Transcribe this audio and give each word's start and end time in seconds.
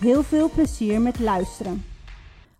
Heel 0.00 0.22
veel 0.22 0.50
plezier 0.50 1.00
met 1.00 1.20
luisteren. 1.20 1.84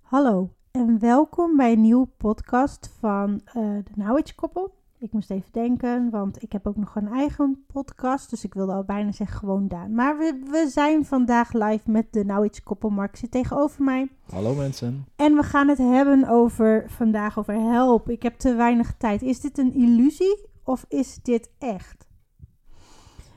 Hallo 0.02 0.50
en 0.70 0.98
welkom 0.98 1.56
bij 1.56 1.72
een 1.72 1.80
nieuwe 1.80 2.08
podcast 2.16 2.90
van 2.98 3.30
uh, 3.30 3.52
de 3.54 3.92
Knowledge 3.92 4.34
Koppel. 4.34 4.74
Ik 4.98 5.12
moest 5.12 5.30
even 5.30 5.52
denken, 5.52 6.10
want 6.10 6.42
ik 6.42 6.52
heb 6.52 6.66
ook 6.66 6.76
nog 6.76 6.96
een 6.96 7.08
eigen 7.08 7.64
podcast. 7.72 8.30
Dus 8.30 8.44
ik 8.44 8.54
wilde 8.54 8.72
al 8.72 8.84
bijna 8.84 9.12
zeggen 9.12 9.38
gewoon 9.38 9.68
Daan. 9.68 9.94
Maar 9.94 10.18
we, 10.18 10.42
we 10.50 10.68
zijn 10.68 11.04
vandaag 11.04 11.52
live 11.52 11.90
met 11.90 12.12
de 12.12 12.22
Knowledge 12.22 12.62
Koppel. 12.62 12.90
Mark 12.90 13.16
zit 13.16 13.30
tegenover 13.30 13.84
mij. 13.84 14.08
Hallo 14.30 14.54
mensen. 14.54 15.06
En 15.16 15.34
we 15.34 15.42
gaan 15.42 15.68
het 15.68 15.78
hebben 15.78 16.28
over 16.28 16.84
vandaag 16.88 17.38
over 17.38 17.54
help. 17.54 18.10
Ik 18.10 18.22
heb 18.22 18.38
te 18.38 18.54
weinig 18.54 18.94
tijd. 18.98 19.22
Is 19.22 19.40
dit 19.40 19.58
een 19.58 19.74
illusie 19.74 20.46
of 20.64 20.84
is 20.88 21.18
dit 21.22 21.50
echt? 21.58 22.05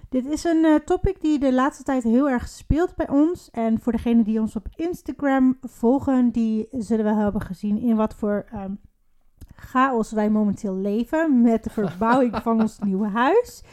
Dit 0.10 0.26
is 0.26 0.44
een 0.44 0.66
uh, 0.66 0.76
topic 0.76 1.22
die 1.22 1.40
de 1.40 1.54
laatste 1.54 1.84
tijd 1.84 2.04
heel 2.04 2.30
erg 2.30 2.48
speelt 2.48 2.96
bij 2.96 3.10
ons. 3.10 3.50
En 3.52 3.80
voor 3.80 3.92
degenen 3.92 4.24
die 4.24 4.40
ons 4.40 4.56
op 4.56 4.68
Instagram 4.76 5.58
volgen, 5.62 6.32
die 6.32 6.68
zullen 6.72 7.06
we 7.06 7.22
hebben 7.22 7.42
gezien 7.42 7.78
in 7.78 7.96
wat 7.96 8.16
voor 8.16 8.46
um, 8.54 8.80
chaos 9.56 10.12
wij 10.12 10.30
momenteel 10.30 10.76
leven 10.76 11.42
met 11.42 11.64
de 11.64 11.70
verbouwing 11.70 12.36
van 12.44 12.62
ons 12.62 12.80
nieuwe 12.80 13.08
huis. 13.08 13.64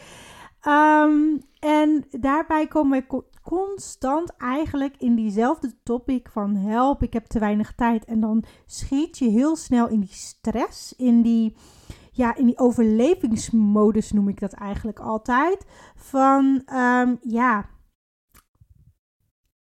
Um, 0.69 1.41
en 1.59 2.05
daarbij 2.11 2.67
komen 2.67 2.91
wij 2.91 3.07
co 3.07 3.25
constant 3.43 4.37
eigenlijk 4.37 4.97
in 4.99 5.15
diezelfde 5.15 5.73
topic 5.83 6.29
van 6.29 6.57
help, 6.57 7.03
ik 7.03 7.13
heb 7.13 7.27
te 7.27 7.39
weinig 7.39 7.75
tijd. 7.75 8.05
En 8.05 8.21
dan 8.21 8.45
schiet 8.67 9.19
je 9.19 9.29
heel 9.29 9.57
snel 9.57 9.89
in 9.89 10.01
die 10.01 10.13
stress, 10.13 10.95
in 10.97 11.23
die 11.23 11.57
ja, 12.17 12.37
in 12.37 12.47
die 12.47 12.59
overlevingsmodus 12.59 14.13
noem 14.13 14.29
ik 14.29 14.41
dat 14.41 14.53
eigenlijk 14.53 14.99
altijd. 14.99 15.65
Van 15.95 16.63
um, 16.73 17.19
ja, 17.21 17.67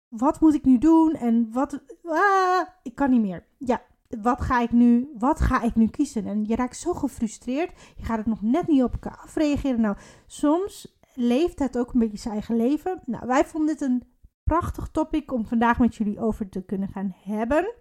wat 0.09 0.41
moet 0.41 0.55
ik 0.55 0.65
nu 0.65 0.79
doen 0.79 1.13
en 1.13 1.49
wat, 1.53 1.85
ah, 2.05 2.67
ik 2.83 2.95
kan 2.95 3.11
niet 3.11 3.21
meer. 3.21 3.47
Ja, 3.59 3.83
wat 4.23 4.41
ga 4.41 4.61
ik 4.61 4.73
nu, 4.73 5.11
wat 5.19 5.41
ga 5.41 5.63
ik 5.63 5.75
nu 5.75 5.87
kiezen? 5.87 6.27
En 6.27 6.45
je 6.45 6.57
raakt 6.57 6.77
zo 6.77 6.93
gefrustreerd, 6.93 7.73
je 7.97 8.05
gaat 8.05 8.19
het 8.19 8.27
nog 8.27 8.43
net 8.43 8.67
niet 8.67 8.83
op 8.83 8.93
elkaar 8.93 9.19
afreageren. 9.23 9.81
Nou, 9.81 9.97
soms 10.27 10.99
leeft 11.15 11.59
het 11.59 11.79
ook 11.79 11.93
een 11.93 12.01
beetje 12.01 12.19
zijn 12.19 12.35
eigen 12.35 12.57
leven. 12.57 13.01
Nou, 13.07 13.27
wij 13.27 13.45
vonden 13.45 13.77
dit 13.77 13.89
een 13.89 14.03
prachtig 14.45 14.89
topic 14.89 15.33
om 15.33 15.47
vandaag 15.47 15.79
met 15.79 15.97
jullie 15.97 16.21
over 16.21 16.49
te 16.49 16.65
kunnen 16.65 16.89
gaan 16.89 17.15
hebben. 17.23 17.75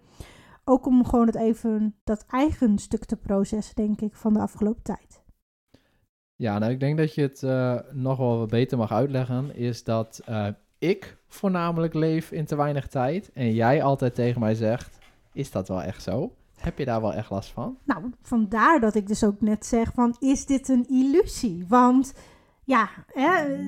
Ook 0.64 0.86
om 0.86 1.06
gewoon 1.06 1.26
het 1.26 1.36
even 1.36 1.96
dat 2.04 2.26
eigen 2.28 2.78
stuk 2.78 3.06
te 3.06 3.16
processen, 3.16 3.76
denk 3.76 4.02
ik, 4.02 4.16
van 4.16 4.34
de 4.34 4.40
afgelopen 4.40 4.84
tijd. 4.84 5.24
Ja, 6.36 6.60
nou, 6.60 6.72
ik 6.72 6.80
denk 6.80 6.98
dat 6.98 7.16
je 7.16 7.22
het 7.22 7.42
uh, 7.42 7.80
nog 7.92 8.18
wel 8.18 8.38
wat 8.38 8.50
beter 8.50 8.78
mag 8.78 8.92
uitleggen. 8.92 9.56
Is 9.56 9.84
dat 9.84 10.22
uh, 10.30 10.48
ik 10.78 11.18
voornamelijk 11.28 11.94
leef 11.94 12.32
in 12.32 12.46
te 12.46 12.56
weinig 12.56 12.88
tijd. 12.88 13.32
En 13.34 13.54
jij 13.54 13.84
altijd 13.84 14.16
tegen 14.16 14.40
mij 14.40 14.56
zegt: 14.56 14.98
Is 15.34 15.52
dat 15.52 15.68
wel 15.68 15.82
echt 15.82 16.04
zo? 16.04 16.36
Heb 16.56 16.78
je 16.78 16.86
daar 16.86 17.02
wel 17.02 17.14
echt 17.14 17.30
last 17.30 17.50
van? 17.50 17.78
Nou, 17.84 18.12
vandaar 18.22 18.80
dat 18.80 18.96
ik 18.96 19.08
dus 19.08 19.24
ook 19.24 19.42
net 19.42 19.66
zeg: 19.66 19.92
van, 19.94 20.16
Is 20.20 20.46
dit 20.46 20.70
een 20.70 20.88
illusie? 20.88 21.66
Want 21.68 22.14
ja, 22.66 22.90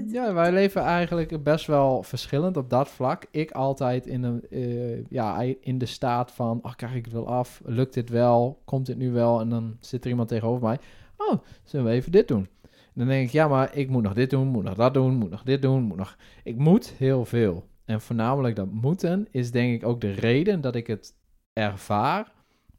ja, 0.08 0.34
wij 0.34 0.52
leven 0.52 0.82
eigenlijk 0.82 1.44
best 1.44 1.66
wel 1.66 2.04
verschillend 2.04 2.58
op 2.58 2.70
dat 2.70 2.90
vlak. 2.90 3.26
Ik 3.32 3.52
altijd 3.52 4.06
in, 4.06 4.24
een, 4.24 4.46
uh, 4.50 5.06
ja, 5.10 5.42
in 5.62 5.78
de 5.78 5.86
staat 5.86 6.32
van, 6.32 6.60
ach, 6.62 6.76
krijg 6.76 6.96
ik 6.96 7.06
het 7.06 7.14
wel 7.14 7.28
af? 7.28 7.62
Lukt 7.66 7.94
dit 7.94 8.10
wel? 8.10 8.62
Komt 8.66 8.86
dit 8.86 8.98
nu 8.98 9.12
wel? 9.12 9.40
En 9.40 9.50
dan 9.50 9.78
zit 9.80 10.04
er 10.04 10.10
iemand 10.10 10.28
tegenover 10.28 10.64
mij. 10.64 10.80
Oh, 11.18 11.42
zullen 11.64 11.86
we 11.86 11.92
even 11.92 12.12
dit 12.12 12.28
doen? 12.28 12.48
En 12.64 13.02
dan 13.02 13.08
denk 13.08 13.26
ik, 13.26 13.32
ja, 13.32 13.48
maar 13.48 13.76
ik 13.76 13.90
moet 13.90 14.04
nog 14.04 14.14
dit 14.14 14.30
doen, 14.30 14.48
moet 14.48 14.64
nog 14.64 14.74
dat 14.74 14.94
doen, 14.94 15.14
moet 15.14 15.30
nog 15.30 15.44
dit 15.44 15.62
doen, 15.62 15.84
moet 15.84 15.98
nog... 15.98 16.18
Ik 16.44 16.58
moet 16.58 16.94
heel 16.98 17.26
veel. 17.26 17.68
En 17.86 18.02
voornamelijk 18.02 18.56
dat 18.56 18.72
moeten 18.72 19.28
is 19.32 19.52
denk 19.52 19.74
ik 19.74 19.88
ook 19.88 20.02
de 20.02 20.12
reden 20.12 20.62
dat 20.62 20.76
ik 20.76 20.88
het 20.88 21.16
ervaar 21.54 22.34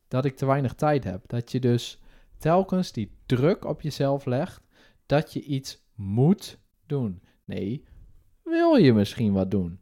dat 0.08 0.24
ik 0.24 0.36
te 0.36 0.46
weinig 0.46 0.74
tijd 0.74 1.04
heb. 1.04 1.22
Dat 1.26 1.52
je 1.52 1.60
dus 1.60 2.00
telkens 2.38 2.92
die 2.92 3.10
druk 3.26 3.64
op 3.64 3.82
jezelf 3.82 4.24
legt 4.24 4.62
dat 5.06 5.32
je 5.32 5.42
iets 5.42 5.85
moet 5.96 6.58
doen. 6.86 7.22
Nee, 7.44 7.84
wil 8.42 8.74
je 8.74 8.92
misschien 8.92 9.32
wat 9.32 9.50
doen? 9.50 9.80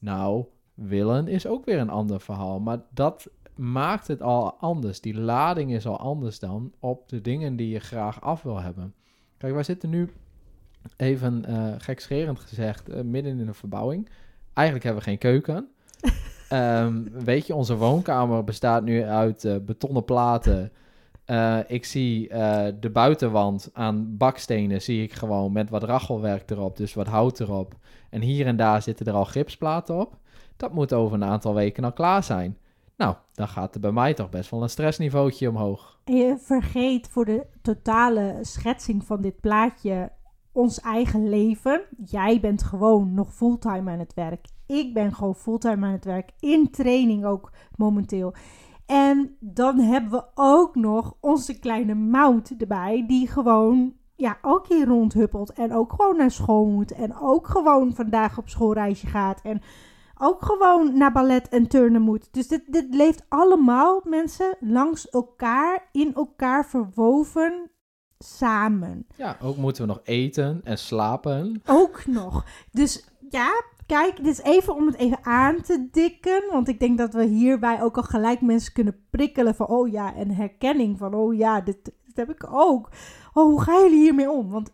Nou, 0.00 0.44
willen 0.74 1.28
is 1.28 1.46
ook 1.46 1.64
weer 1.64 1.78
een 1.78 1.90
ander 1.90 2.20
verhaal. 2.20 2.60
Maar 2.60 2.82
dat 2.90 3.30
maakt 3.54 4.08
het 4.08 4.22
al 4.22 4.54
anders. 4.54 5.00
Die 5.00 5.20
lading 5.20 5.72
is 5.72 5.86
al 5.86 5.98
anders 5.98 6.38
dan 6.38 6.72
op 6.78 7.08
de 7.08 7.20
dingen 7.20 7.56
die 7.56 7.68
je 7.68 7.78
graag 7.78 8.20
af 8.20 8.42
wil 8.42 8.60
hebben. 8.60 8.94
Kijk, 9.38 9.54
wij 9.54 9.62
zitten 9.62 9.90
nu 9.90 10.08
even 10.96 11.44
uh, 11.48 11.74
gekscherend 11.78 12.40
gezegd 12.40 12.88
uh, 12.88 13.00
midden 13.00 13.38
in 13.38 13.48
een 13.48 13.54
verbouwing. 13.54 14.08
Eigenlijk 14.52 14.86
hebben 14.86 15.04
we 15.04 15.08
geen 15.08 15.18
keuken. 15.18 15.68
um, 16.52 17.10
weet 17.24 17.46
je, 17.46 17.54
onze 17.54 17.76
woonkamer 17.76 18.44
bestaat 18.44 18.84
nu 18.84 19.02
uit 19.02 19.44
uh, 19.44 19.56
betonnen 19.56 20.04
platen 20.04 20.72
uh, 21.32 21.58
ik 21.66 21.84
zie 21.84 22.28
uh, 22.28 22.66
de 22.80 22.90
buitenwand 22.90 23.70
aan 23.72 24.16
bakstenen, 24.16 24.82
zie 24.82 25.02
ik 25.02 25.12
gewoon 25.12 25.52
met 25.52 25.70
wat 25.70 25.82
rachelwerk 25.82 26.50
erop, 26.50 26.76
dus 26.76 26.94
wat 26.94 27.06
hout 27.06 27.40
erop. 27.40 27.74
En 28.10 28.20
hier 28.20 28.46
en 28.46 28.56
daar 28.56 28.82
zitten 28.82 29.06
er 29.06 29.12
al 29.12 29.24
gipsplaten 29.24 30.00
op. 30.00 30.16
Dat 30.56 30.72
moet 30.72 30.92
over 30.92 31.14
een 31.14 31.24
aantal 31.24 31.54
weken 31.54 31.84
al 31.84 31.92
klaar 31.92 32.22
zijn. 32.22 32.58
Nou, 32.96 33.14
dan 33.32 33.48
gaat 33.48 33.74
er 33.74 33.80
bij 33.80 33.92
mij 33.92 34.14
toch 34.14 34.28
best 34.28 34.50
wel 34.50 34.62
een 34.62 34.70
stressniveautje 34.70 35.48
omhoog. 35.48 35.98
Je 36.04 36.36
vergeet 36.38 37.08
voor 37.08 37.24
de 37.24 37.46
totale 37.62 38.38
schetsing 38.40 39.04
van 39.04 39.20
dit 39.20 39.40
plaatje 39.40 40.10
ons 40.52 40.80
eigen 40.80 41.28
leven. 41.28 41.82
Jij 42.04 42.40
bent 42.40 42.62
gewoon 42.62 43.14
nog 43.14 43.34
fulltime 43.34 43.90
aan 43.90 43.98
het 43.98 44.14
werk. 44.14 44.46
Ik 44.66 44.94
ben 44.94 45.14
gewoon 45.14 45.34
fulltime 45.34 45.86
aan 45.86 45.92
het 45.92 46.04
werk. 46.04 46.30
In 46.40 46.70
training 46.70 47.24
ook 47.24 47.52
momenteel. 47.76 48.34
En 48.86 49.36
dan 49.40 49.78
hebben 49.78 50.10
we 50.10 50.24
ook 50.34 50.74
nog 50.74 51.16
onze 51.20 51.58
kleine 51.58 51.94
Mout 51.94 52.54
erbij, 52.58 53.04
die 53.06 53.28
gewoon 53.28 53.94
ja, 54.16 54.38
ook 54.42 54.66
hier 54.68 54.86
rondhuppelt. 54.86 55.52
En 55.52 55.74
ook 55.74 55.92
gewoon 55.92 56.16
naar 56.16 56.30
school 56.30 56.66
moet. 56.66 56.92
En 56.92 57.16
ook 57.20 57.46
gewoon 57.46 57.94
vandaag 57.94 58.38
op 58.38 58.48
schoolreisje 58.48 59.06
gaat. 59.06 59.40
En 59.42 59.62
ook 60.18 60.44
gewoon 60.44 60.98
naar 60.98 61.12
ballet 61.12 61.48
en 61.48 61.66
turnen 61.68 62.02
moet. 62.02 62.28
Dus 62.32 62.48
dit, 62.48 62.72
dit 62.72 62.94
leeft 62.94 63.24
allemaal, 63.28 64.00
mensen, 64.04 64.56
langs 64.60 65.10
elkaar, 65.10 65.88
in 65.92 66.14
elkaar 66.14 66.66
verwoven, 66.66 67.70
samen. 68.18 69.06
Ja, 69.16 69.36
ook 69.42 69.56
moeten 69.56 69.82
we 69.82 69.88
nog 69.88 70.00
eten 70.04 70.60
en 70.64 70.78
slapen. 70.78 71.62
Ook 71.66 72.06
nog. 72.06 72.44
Dus 72.70 73.08
ja, 73.30 73.62
kijk, 73.92 74.16
dit 74.16 74.26
is 74.26 74.42
even 74.42 74.74
om 74.74 74.86
het 74.86 74.96
even 74.96 75.18
aan 75.22 75.60
te 75.60 75.88
dikken. 75.90 76.42
Want 76.50 76.68
ik 76.68 76.80
denk 76.80 76.98
dat 76.98 77.14
we 77.14 77.24
hierbij 77.24 77.82
ook 77.82 77.96
al 77.96 78.02
gelijk 78.02 78.40
mensen 78.40 78.72
kunnen 78.72 79.04
prikkelen 79.10 79.54
van... 79.54 79.66
oh 79.66 79.90
ja, 79.90 80.14
en 80.14 80.30
herkenning 80.30 80.98
van 80.98 81.14
oh 81.14 81.34
ja, 81.34 81.60
dit, 81.60 81.84
dit 81.84 82.16
heb 82.16 82.30
ik 82.30 82.52
ook. 82.52 82.88
Oh, 83.32 83.44
hoe 83.44 83.62
gaan 83.62 83.82
jullie 83.82 84.02
hiermee 84.02 84.30
om? 84.30 84.50
Want 84.50 84.70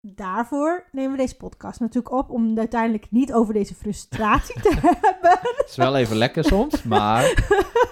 daarvoor 0.00 0.88
nemen 0.92 1.10
we 1.10 1.16
deze 1.16 1.36
podcast 1.36 1.80
natuurlijk 1.80 2.14
op... 2.14 2.30
om 2.30 2.58
uiteindelijk 2.58 3.06
niet 3.10 3.32
over 3.32 3.54
deze 3.54 3.74
frustratie 3.74 4.60
te 4.60 4.74
hebben. 4.86 5.38
Het 5.40 5.66
is 5.68 5.76
wel 5.76 5.96
even 5.96 6.16
lekker 6.16 6.44
soms, 6.44 6.82
maar 6.82 7.22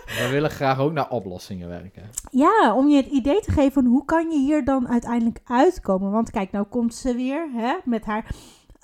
we 0.06 0.28
willen 0.30 0.50
graag 0.50 0.78
ook 0.78 0.92
naar 0.92 1.10
oplossingen 1.10 1.68
werken. 1.68 2.10
Ja, 2.30 2.74
om 2.74 2.88
je 2.88 2.96
het 2.96 3.06
idee 3.06 3.40
te 3.40 3.52
geven 3.52 3.72
van 3.72 3.84
hoe 3.84 4.04
kan 4.04 4.30
je 4.30 4.38
hier 4.38 4.64
dan 4.64 4.88
uiteindelijk 4.88 5.40
uitkomen. 5.44 6.10
Want 6.10 6.30
kijk, 6.30 6.52
nou 6.52 6.64
komt 6.64 6.94
ze 6.94 7.14
weer 7.14 7.48
hè, 7.52 7.74
met 7.84 8.04
haar 8.04 8.34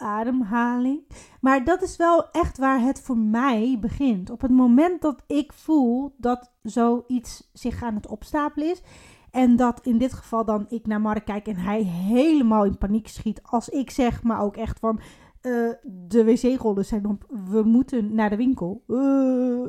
ademhaling. 0.01 1.01
Maar 1.41 1.65
dat 1.65 1.83
is 1.83 1.97
wel 1.97 2.31
echt 2.31 2.59
waar 2.59 2.81
het 2.81 3.01
voor 3.01 3.19
mij 3.19 3.77
begint. 3.81 4.31
Op 4.31 4.41
het 4.41 4.51
moment 4.51 5.03
dat 5.03 5.23
ik 5.27 5.53
voel 5.53 6.15
dat 6.17 6.53
zoiets 6.63 7.51
zich 7.53 7.83
aan 7.83 7.95
het 7.95 8.07
opstapelen 8.07 8.71
is. 8.71 8.83
En 9.31 9.57
dat 9.57 9.81
in 9.83 9.99
dit 9.99 10.13
geval 10.13 10.45
dan 10.45 10.67
ik 10.69 10.87
naar 10.87 11.01
Mark 11.01 11.25
kijk 11.25 11.47
en 11.47 11.57
hij 11.57 11.83
helemaal 11.83 12.65
in 12.65 12.79
paniek 12.79 13.09
schiet. 13.09 13.41
Als 13.43 13.69
ik 13.69 13.91
zeg, 13.91 14.23
maar 14.23 14.43
ook 14.43 14.57
echt 14.57 14.79
van. 14.79 15.01
Uh, 15.43 15.71
de 16.09 16.25
wc-rollen 16.25 16.85
zijn 16.85 17.07
op. 17.07 17.25
We 17.51 17.63
moeten 17.63 18.15
naar 18.15 18.31
de 18.31 18.37
winkel. 18.37 18.83
Uh, 18.87 18.99
uh, 18.99 19.69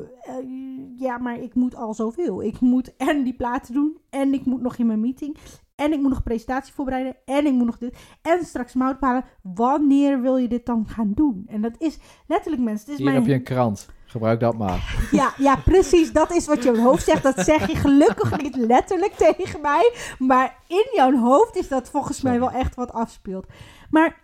ja, 0.96 1.18
maar 1.18 1.38
ik 1.38 1.54
moet 1.54 1.74
al 1.74 1.94
zoveel. 1.94 2.42
Ik 2.42 2.60
moet 2.60 2.96
en 2.96 3.22
die 3.24 3.34
platen 3.34 3.74
doen. 3.74 3.96
En 4.10 4.34
ik 4.34 4.44
moet 4.44 4.62
nog 4.62 4.76
in 4.76 4.86
mijn 4.86 5.00
meeting. 5.00 5.36
En 5.82 5.92
ik 5.92 6.00
moet 6.00 6.08
nog 6.08 6.18
een 6.18 6.24
presentatie 6.24 6.74
voorbereiden. 6.74 7.16
En 7.24 7.46
ik 7.46 7.52
moet 7.52 7.66
nog 7.66 7.78
dit. 7.78 7.96
En 8.22 8.44
straks 8.44 8.74
mout 8.74 9.00
halen. 9.00 9.24
Wanneer 9.42 10.20
wil 10.20 10.36
je 10.36 10.48
dit 10.48 10.66
dan 10.66 10.88
gaan 10.88 11.12
doen? 11.14 11.44
En 11.46 11.60
dat 11.60 11.74
is 11.78 11.98
letterlijk 12.26 12.62
mensen. 12.62 12.84
Het 12.84 12.88
is 12.88 12.96
Hier 12.96 13.04
mijn... 13.04 13.16
heb 13.16 13.26
je 13.26 13.34
een 13.34 13.42
krant. 13.42 13.88
Gebruik 14.04 14.40
dat 14.40 14.58
maar. 14.58 14.96
Ja, 15.10 15.32
ja, 15.38 15.56
precies. 15.56 16.12
Dat 16.12 16.32
is 16.32 16.46
wat 16.46 16.62
je 16.62 16.80
hoofd 16.80 17.04
zegt. 17.04 17.22
Dat 17.22 17.38
zeg 17.38 17.66
je 17.66 17.76
gelukkig 17.76 18.36
niet 18.42 18.56
letterlijk 18.56 19.12
tegen 19.12 19.60
mij. 19.60 19.92
Maar 20.18 20.58
in 20.66 20.86
jouw 20.92 21.16
hoofd 21.16 21.56
is 21.56 21.68
dat 21.68 21.90
volgens 21.90 22.22
mij 22.22 22.38
wel 22.38 22.50
echt 22.50 22.74
wat 22.74 22.92
afspeelt. 22.92 23.46
Maar 23.90 24.20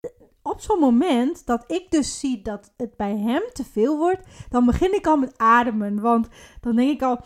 eh, 0.00 0.10
op 0.42 0.60
zo'n 0.60 0.80
moment 0.80 1.46
dat 1.46 1.64
ik 1.66 1.90
dus 1.90 2.20
zie 2.20 2.42
dat 2.42 2.72
het 2.76 2.96
bij 2.96 3.16
hem 3.16 3.42
te 3.52 3.64
veel 3.64 3.96
wordt, 3.96 4.28
dan 4.48 4.66
begin 4.66 4.94
ik 4.94 5.06
al 5.06 5.16
met 5.16 5.38
ademen. 5.38 6.00
Want 6.00 6.28
dan 6.60 6.76
denk 6.76 6.90
ik 6.90 7.02
al, 7.02 7.20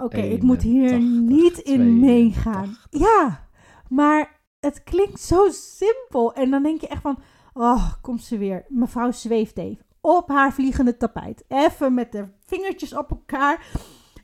oké, 0.00 0.20
ik 0.20 0.42
moet 0.42 0.62
hier 0.62 0.92
81, 0.92 1.38
niet 1.38 1.58
in 1.58 2.00
meegaan. 2.00 2.76
82. 2.90 3.00
Ja, 3.00 3.48
maar 3.88 4.40
het 4.60 4.82
klinkt 4.82 5.20
zo 5.20 5.48
simpel. 5.50 6.34
En 6.34 6.50
dan 6.50 6.62
denk 6.62 6.80
je 6.80 6.88
echt 6.88 7.02
van, 7.02 7.18
oh, 7.52 7.92
komt 8.00 8.22
ze 8.22 8.38
weer. 8.38 8.64
Mevrouw 8.68 9.10
zweeft 9.10 9.58
even 9.58 9.84
op 10.00 10.28
haar 10.28 10.52
vliegende 10.52 10.96
tapijt. 10.96 11.44
Even 11.48 11.94
met 11.94 12.12
de 12.12 12.28
vingertjes 12.44 12.96
op 12.96 13.10
elkaar. 13.10 13.66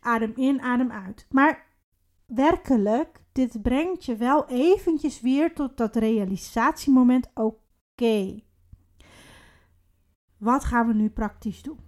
Adem 0.00 0.32
in, 0.36 0.60
adem 0.60 0.92
uit. 0.92 1.26
Maar 1.30 1.66
werkelijk, 2.26 3.24
dit 3.32 3.62
brengt 3.62 4.04
je 4.04 4.16
wel 4.16 4.48
eventjes 4.48 5.20
weer 5.20 5.54
tot 5.54 5.76
dat 5.76 5.96
realisatiemoment. 5.96 7.30
Oké, 7.34 8.40
wat 10.38 10.64
gaan 10.64 10.86
we 10.86 10.92
nu 10.92 11.10
praktisch 11.10 11.62
doen? 11.62 11.85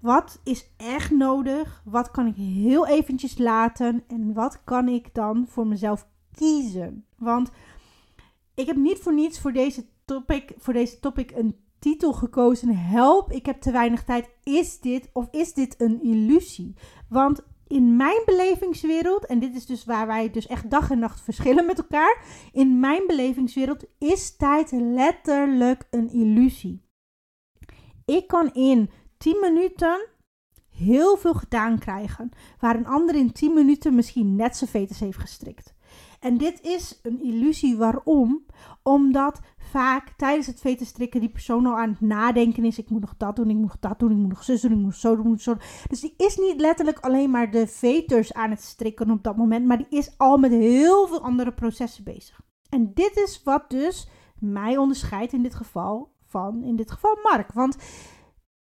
Wat 0.00 0.40
is 0.44 0.70
echt 0.76 1.10
nodig? 1.10 1.82
Wat 1.84 2.10
kan 2.10 2.26
ik 2.26 2.36
heel 2.36 2.86
eventjes 2.86 3.38
laten? 3.38 4.04
En 4.08 4.32
wat 4.32 4.64
kan 4.64 4.88
ik 4.88 5.14
dan 5.14 5.46
voor 5.48 5.66
mezelf 5.66 6.08
kiezen? 6.32 7.04
Want 7.18 7.50
ik 8.54 8.66
heb 8.66 8.76
niet 8.76 8.98
voor 8.98 9.14
niets 9.14 9.40
voor 9.40 9.52
deze 9.52 9.86
topic, 10.04 10.54
voor 10.56 10.72
deze 10.72 11.00
topic 11.00 11.30
een 11.30 11.56
titel 11.78 12.12
gekozen. 12.12 12.76
Help, 12.76 13.32
ik 13.32 13.46
heb 13.46 13.60
te 13.60 13.70
weinig 13.70 14.04
tijd. 14.04 14.30
Is 14.42 14.80
dit 14.80 15.10
of 15.12 15.28
is 15.30 15.54
dit 15.54 15.80
een 15.80 16.02
illusie? 16.02 16.74
Want 17.08 17.42
in 17.66 17.96
mijn 17.96 18.22
belevingswereld, 18.24 19.26
en 19.26 19.38
dit 19.38 19.54
is 19.54 19.66
dus 19.66 19.84
waar 19.84 20.06
wij 20.06 20.30
dus 20.30 20.46
echt 20.46 20.70
dag 20.70 20.90
en 20.90 20.98
nacht 20.98 21.20
verschillen 21.20 21.66
met 21.66 21.78
elkaar. 21.78 22.22
In 22.52 22.80
mijn 22.80 23.02
belevingswereld 23.06 23.84
is 23.98 24.36
tijd 24.36 24.72
letterlijk 24.72 25.86
een 25.90 26.10
illusie. 26.10 26.82
Ik 28.04 28.26
kan 28.26 28.52
in 28.52 28.90
10 29.18 29.38
minuten 29.40 30.06
heel 30.70 31.16
veel 31.16 31.34
gedaan 31.34 31.78
krijgen, 31.78 32.30
waar 32.60 32.76
een 32.76 32.86
ander 32.86 33.14
in 33.14 33.32
10 33.32 33.54
minuten 33.54 33.94
misschien 33.94 34.36
net 34.36 34.56
zijn 34.56 34.70
vetus 34.70 35.00
heeft 35.00 35.18
gestrikt. 35.18 35.74
En 36.20 36.38
dit 36.38 36.60
is 36.62 37.00
een 37.02 37.22
illusie. 37.22 37.76
Waarom? 37.76 38.44
Omdat 38.82 39.40
vaak 39.56 40.12
tijdens 40.16 40.46
het 40.46 40.60
vetus 40.60 40.88
strikken 40.88 41.20
die 41.20 41.28
persoon 41.28 41.66
al 41.66 41.78
aan 41.78 41.90
het 41.90 42.00
nadenken 42.00 42.64
is. 42.64 42.78
Ik 42.78 42.90
moet 42.90 43.00
nog 43.00 43.14
dat 43.16 43.36
doen, 43.36 43.50
ik 43.50 43.56
moet 43.56 43.64
nog 43.64 43.78
dat 43.78 43.98
doen, 43.98 44.10
ik 44.10 44.16
moet 44.16 44.28
nog 44.28 44.44
zus 44.44 44.60
doen, 44.60 44.72
ik 44.72 44.78
moet 44.78 44.96
zo 44.96 45.16
doen, 45.16 45.24
ik 45.24 45.30
moet 45.30 45.42
zo 45.42 45.52
doen. 45.52 45.62
Dus 45.88 46.00
die 46.00 46.14
is 46.16 46.36
niet 46.36 46.60
letterlijk 46.60 46.98
alleen 46.98 47.30
maar 47.30 47.50
de 47.50 47.66
veters 47.66 48.34
aan 48.34 48.50
het 48.50 48.62
strikken 48.62 49.10
op 49.10 49.22
dat 49.22 49.36
moment. 49.36 49.66
Maar 49.66 49.78
die 49.78 49.98
is 49.98 50.10
al 50.16 50.36
met 50.36 50.50
heel 50.50 51.06
veel 51.06 51.22
andere 51.22 51.52
processen 51.52 52.04
bezig. 52.04 52.40
En 52.68 52.90
dit 52.94 53.16
is 53.16 53.42
wat 53.44 53.70
dus 53.70 54.08
mij 54.38 54.76
onderscheidt 54.76 55.32
in 55.32 55.42
dit 55.42 55.54
geval 55.54 56.12
van, 56.26 56.62
in 56.62 56.76
dit 56.76 56.90
geval 56.90 57.18
Mark. 57.22 57.52
Want 57.52 57.76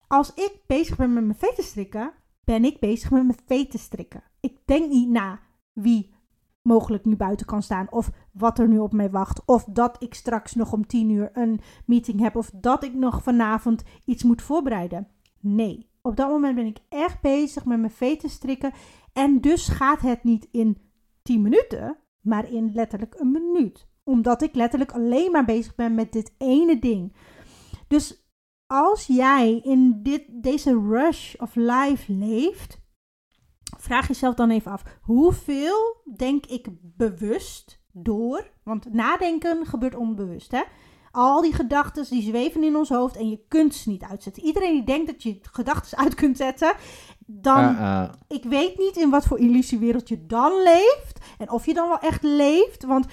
als 0.07 0.33
ik 0.33 0.59
bezig 0.67 0.97
ben 0.97 1.13
met 1.13 1.23
mijn 1.23 1.37
vetus 1.37 1.67
strikken, 1.67 2.13
ben 2.43 2.65
ik 2.65 2.79
bezig 2.79 3.11
met 3.11 3.25
mijn 3.25 3.39
vetus 3.45 3.81
strikken. 3.81 4.23
Ik 4.39 4.57
denk 4.65 4.89
niet 4.89 5.09
na 5.09 5.39
wie 5.73 6.13
mogelijk 6.61 7.05
nu 7.05 7.15
buiten 7.15 7.45
kan 7.45 7.63
staan. 7.63 7.91
Of 7.91 8.11
wat 8.31 8.59
er 8.59 8.67
nu 8.67 8.79
op 8.79 8.93
mij 8.93 9.09
wacht. 9.09 9.41
Of 9.45 9.63
dat 9.63 10.03
ik 10.03 10.13
straks 10.13 10.55
nog 10.55 10.73
om 10.73 10.87
tien 10.87 11.09
uur 11.09 11.29
een 11.33 11.59
meeting 11.85 12.19
heb. 12.19 12.35
Of 12.35 12.51
dat 12.53 12.83
ik 12.83 12.93
nog 12.93 13.23
vanavond 13.23 13.83
iets 14.05 14.23
moet 14.23 14.41
voorbereiden. 14.41 15.07
Nee, 15.39 15.89
op 16.01 16.15
dat 16.15 16.29
moment 16.29 16.55
ben 16.55 16.65
ik 16.65 16.79
echt 16.89 17.21
bezig 17.21 17.65
met 17.65 17.79
mijn 17.79 17.91
veten 17.91 18.29
strikken. 18.29 18.71
En 19.13 19.41
dus 19.41 19.67
gaat 19.67 20.01
het 20.01 20.23
niet 20.23 20.47
in 20.51 20.77
10 21.21 21.41
minuten, 21.41 21.97
maar 22.21 22.51
in 22.51 22.71
letterlijk 22.73 23.15
een 23.17 23.31
minuut. 23.31 23.87
Omdat 24.03 24.41
ik 24.41 24.55
letterlijk 24.55 24.91
alleen 24.91 25.31
maar 25.31 25.45
bezig 25.45 25.75
ben 25.75 25.95
met 25.95 26.11
dit 26.11 26.33
ene 26.37 26.79
ding. 26.79 27.15
Dus 27.87 28.24
als 28.67 29.05
jij 29.07 29.59
in 29.63 29.99
dit, 30.03 30.23
deze 30.27 30.81
rush 30.89 31.35
of 31.35 31.55
life 31.55 32.11
leeft, 32.13 32.81
vraag 33.77 34.07
jezelf 34.07 34.35
dan 34.35 34.49
even 34.49 34.71
af: 34.71 34.83
hoeveel 35.01 36.03
denk 36.15 36.45
ik 36.45 36.67
bewust 36.81 37.81
door? 37.91 38.51
Want 38.63 38.93
nadenken 38.93 39.65
gebeurt 39.65 39.95
onbewust, 39.95 40.51
hè? 40.51 40.61
Al 41.11 41.41
die 41.41 41.53
gedachten 41.53 42.05
die 42.09 42.21
zweven 42.21 42.63
in 42.63 42.75
ons 42.75 42.89
hoofd 42.89 43.17
en 43.17 43.29
je 43.29 43.45
kunt 43.47 43.75
ze 43.75 43.89
niet 43.89 44.03
uitzetten. 44.03 44.43
Iedereen 44.43 44.73
die 44.73 44.83
denkt 44.83 45.07
dat 45.07 45.23
je 45.23 45.39
gedachten 45.51 45.97
uit 45.97 46.15
kunt 46.15 46.37
zetten, 46.37 46.73
dan. 47.25 47.55
Ah, 47.55 47.81
ah. 47.81 48.13
Ik 48.27 48.43
weet 48.43 48.77
niet 48.77 48.97
in 48.97 49.09
wat 49.09 49.25
voor 49.25 49.39
illusiewereld 49.39 50.09
je 50.09 50.25
dan 50.25 50.51
leeft. 50.63 51.19
En 51.37 51.51
of 51.51 51.65
je 51.65 51.73
dan 51.73 51.87
wel 51.87 51.99
echt 51.99 52.23
leeft. 52.23 52.85
Want 52.85 53.05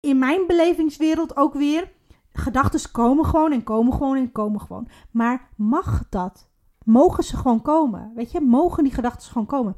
in 0.00 0.18
mijn 0.18 0.46
belevingswereld 0.46 1.36
ook 1.36 1.54
weer. 1.54 1.92
Gedachten 2.32 2.90
komen 2.90 3.24
gewoon 3.24 3.52
en 3.52 3.62
komen 3.62 3.92
gewoon 3.92 4.16
en 4.16 4.32
komen 4.32 4.60
gewoon. 4.60 4.88
Maar 5.10 5.48
mag 5.56 6.08
dat? 6.08 6.50
Mogen 6.84 7.24
ze 7.24 7.36
gewoon 7.36 7.62
komen? 7.62 8.12
Weet 8.14 8.32
je, 8.32 8.40
mogen 8.40 8.82
die 8.82 8.92
gedachten 8.92 9.28
gewoon 9.28 9.46
komen? 9.46 9.76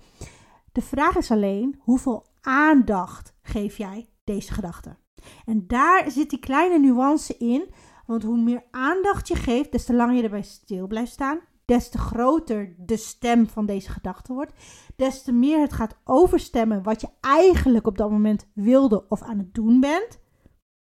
De 0.72 0.82
vraag 0.82 1.16
is 1.16 1.30
alleen, 1.30 1.80
hoeveel 1.80 2.26
aandacht 2.40 3.34
geef 3.42 3.76
jij 3.76 4.08
deze 4.24 4.52
gedachten? 4.52 4.98
En 5.44 5.66
daar 5.66 6.10
zit 6.10 6.30
die 6.30 6.38
kleine 6.38 6.78
nuance 6.78 7.36
in. 7.36 7.74
Want 8.06 8.22
hoe 8.22 8.40
meer 8.40 8.64
aandacht 8.70 9.28
je 9.28 9.34
geeft, 9.34 9.72
des 9.72 9.84
te 9.84 9.94
langer 9.94 10.14
je 10.14 10.22
erbij 10.22 10.42
stil 10.42 10.86
blijft 10.86 11.12
staan. 11.12 11.40
Des 11.64 11.88
te 11.88 11.98
groter 11.98 12.74
de 12.78 12.96
stem 12.96 13.48
van 13.48 13.66
deze 13.66 13.90
gedachte 13.90 14.32
wordt. 14.32 14.52
Des 14.96 15.22
te 15.22 15.32
meer 15.32 15.60
het 15.60 15.72
gaat 15.72 15.96
overstemmen 16.04 16.82
wat 16.82 17.00
je 17.00 17.08
eigenlijk 17.20 17.86
op 17.86 17.98
dat 17.98 18.10
moment 18.10 18.46
wilde 18.54 19.08
of 19.08 19.22
aan 19.22 19.38
het 19.38 19.54
doen 19.54 19.80
bent. 19.80 20.20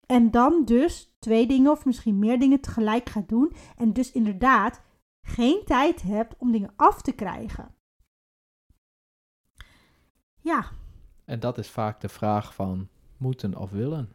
En 0.06 0.30
dan 0.30 0.64
dus 0.64 1.11
twee 1.22 1.46
dingen 1.46 1.70
of 1.70 1.84
misschien 1.84 2.19
meer 2.19 2.38
dingen 2.38 2.60
tegelijk 2.60 3.08
gaat 3.08 3.28
doen. 3.28 3.52
En 3.76 3.92
dus 3.92 4.12
inderdaad 4.12 4.80
geen 5.22 5.62
tijd 5.64 6.02
hebt 6.02 6.34
om 6.38 6.52
dingen 6.52 6.72
af 6.76 7.02
te 7.02 7.12
krijgen. 7.12 7.74
Ja, 10.40 10.64
En 11.24 11.40
dat 11.40 11.58
is 11.58 11.69
vaak 11.70 12.00
de 12.00 12.08
vraag 12.08 12.54
van 12.54 12.88
moeten 13.16 13.56
of 13.56 13.70
willen. 13.70 14.12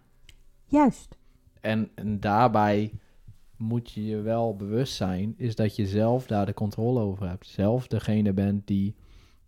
juist. 0.65 1.17
En, 1.61 1.89
en 1.95 2.19
daarbij 2.19 2.93
moet 3.57 3.91
je 3.91 4.05
je 4.05 4.21
wel 4.21 4.55
bewust 4.55 4.95
zijn, 4.95 5.33
is 5.37 5.55
dat 5.55 5.75
je 5.75 5.87
zelf 5.87 6.27
daar 6.27 6.45
de 6.45 6.53
controle 6.53 6.99
over 6.99 7.27
hebt. 7.27 7.47
Zelf 7.47 7.87
degene 7.87 8.33
bent 8.33 8.67
die 8.67 8.95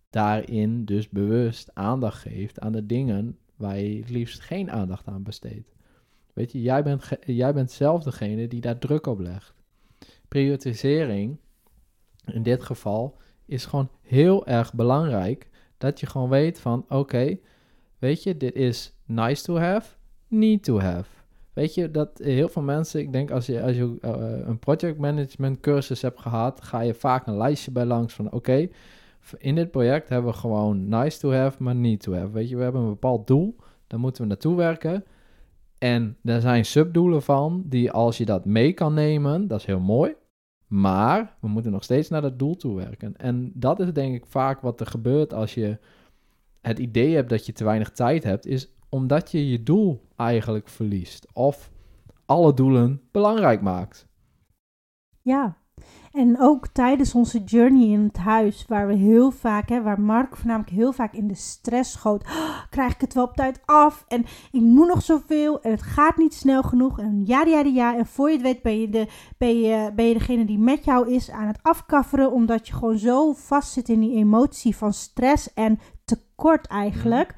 daarin 0.10 0.86
dus 0.86 1.10
bewust 1.10 1.76
aandacht 1.76 2.22
geeft 2.22 2.60
aan 2.60 2.72
de 2.72 2.86
dingen 2.86 3.38
waar 3.56 3.80
je 3.80 4.00
het 4.00 4.10
liefst 4.10 4.40
geen 4.40 4.72
aandacht 4.72 5.08
aan 5.08 5.24
besteedt. 5.24 5.72
Weet 6.40 6.52
je, 6.52 6.62
jij 6.62 6.84
bent, 6.84 7.10
jij 7.26 7.54
bent 7.54 7.72
zelf 7.72 8.04
degene 8.04 8.48
die 8.48 8.62
daar 8.62 8.78
druk 8.78 9.08
op 9.08 9.20
legt. 9.20 9.54
Prioritisering, 10.28 11.38
in 12.26 12.44
dit 12.44 12.64
geval, 12.64 13.18
is 13.46 13.66
gewoon 13.66 13.90
heel 14.02 14.48
erg 14.48 14.74
belangrijk. 14.74 15.50
Dat 15.78 16.00
je 16.00 16.06
gewoon 16.06 16.30
weet 16.30 16.60
van, 16.60 16.86
oké, 16.90 17.38
weet 17.98 18.24
je, 18.24 18.38
dit 18.38 18.56
is 18.56 18.94
nice 19.06 19.44
to 19.44 19.58
have, 19.58 19.96
need 20.28 20.64
to 20.64 20.80
have. 20.80 21.10
Weet 21.54 21.74
je, 21.74 21.92
dat 21.92 22.18
heel 22.24 22.50
veel 22.50 22.62
mensen, 22.62 23.00
ik 23.00 23.12
denk 23.12 23.32
als 23.32 23.46
je, 23.46 23.62
als 23.62 23.76
je 23.76 23.98
eh, 24.02 24.48
een 24.48 24.60
projectmanagement 24.60 25.60
cursus 25.60 26.02
hebt 26.02 26.20
gehad, 26.20 26.62
ga 26.62 26.80
je 26.80 26.94
vaak 26.94 27.28
een 27.28 27.38
lijstje 27.38 27.72
bij 27.72 27.86
langs 27.86 28.14
van, 28.14 28.32
oké, 28.32 28.68
in 29.38 29.56
dit 29.56 29.72
project 29.72 30.10
hebben 30.10 30.32
we 30.32 30.38
gewoon 30.38 30.90
nice 30.90 31.20
to 31.20 31.32
have, 31.32 31.64
maar 31.64 31.76
need 31.76 32.02
to 32.02 32.14
have. 32.14 32.32
Weet 32.32 32.50
je, 32.50 32.56
we 32.56 32.64
hebben 32.64 32.82
een 32.82 32.90
bepaald 32.90 33.28
doel, 33.28 33.56
daar 33.88 34.00
moeten 34.00 34.22
we 34.22 34.28
naartoe 34.28 34.56
werken. 34.56 35.04
En 35.80 36.18
er 36.24 36.42
zijn 36.42 36.66
subdoelen 36.66 37.22
van, 37.22 37.64
die 37.66 37.92
als 37.92 38.18
je 38.18 38.26
dat 38.26 38.46
mee 38.46 38.74
kan 38.74 38.94
nemen, 38.94 39.48
dat 39.48 39.60
is 39.60 39.66
heel 39.66 39.80
mooi. 39.80 40.16
Maar 40.68 41.38
we 41.42 41.48
moeten 41.48 41.72
nog 41.72 41.84
steeds 41.84 42.10
naar 42.10 42.22
dat 42.22 42.40
doel 42.40 42.56
toe 42.56 42.76
werken. 42.76 43.18
En 43.18 43.52
dat 43.56 43.80
is 43.80 43.94
denk 43.94 44.16
ik 44.16 44.26
vaak 44.26 44.62
wat 44.62 44.80
er 44.80 44.86
gebeurt 44.86 45.34
als 45.34 45.54
je 45.54 45.78
het 46.62 46.80
idee 46.80 47.16
hebt 47.16 47.30
dat 47.30 47.46
je 47.46 47.52
te 47.52 47.64
weinig 47.64 47.92
tijd 47.92 48.24
hebt, 48.24 48.46
is 48.46 48.74
omdat 48.90 49.32
je 49.32 49.50
je 49.50 49.64
doel 49.64 50.08
eigenlijk 50.16 50.70
verliest. 50.70 51.28
Of 51.34 51.72
alle 52.26 52.54
doelen 52.54 53.02
belangrijk 53.12 53.62
maakt. 53.62 54.08
Ja, 55.22 55.58
en 56.12 56.40
ook 56.40 56.68
tijdens 56.68 57.16
onze 57.16 57.44
journey 57.44 57.88
in 57.88 58.04
het 58.04 58.18
huis, 58.18 58.66
waar 58.68 58.88
we 58.88 58.94
heel 58.94 59.32
vaak, 59.32 59.70
hè, 59.70 59.82
waar 59.82 60.02
Mark 60.02 60.36
voornamelijk 60.36 60.72
heel 60.72 60.94
vaak 60.94 61.14
in 61.14 61.28
de 61.28 61.36
stress 61.36 61.92
schoot. 61.92 62.24
"Oh, 62.24 62.60
krijg 62.70 62.94
ik 62.94 63.02
het 63.02 63.14
wel 63.14 63.24
op 63.24 63.36
tijd 63.36 63.60
af? 63.66 64.06
En 64.08 64.26
ik 64.52 64.62
moet 64.62 64.88
nog 64.88 65.02
zoveel 65.02 65.62
en 65.62 65.72
het 65.72 65.82
gaat 65.82 66.18
niet 66.18 66.34
snel 66.34 66.64
genoeg. 66.64 67.00
En 67.00 67.22
ja, 67.26 67.44
ja, 67.46 67.60
ja. 67.60 67.98
En 67.98 68.06
voor 68.06 68.28
je 68.30 68.34
het 68.34 68.44
weet 68.44 68.62
ben 68.62 68.80
je, 68.80 68.90
de, 68.90 69.08
ben, 69.38 69.60
je, 69.60 69.92
ben 69.96 70.06
je 70.06 70.14
degene 70.14 70.46
die 70.46 70.60
met 70.60 70.86
jou 70.86 71.14
is 71.14 71.32
aan 71.32 71.48
het 71.48 71.60
afkafferen, 71.62 72.32
omdat 72.32 72.68
je 72.68 72.74
gewoon 72.74 72.98
zo 72.98 73.34
vast 73.34 73.72
zit 73.72 73.90
in 73.90 74.00
die 74.00 74.16
emotie 74.16 74.76
van 74.76 74.94
stress 74.94 75.54
en 75.54 75.80
tekort 76.06 76.68
eigenlijk. 76.68 77.36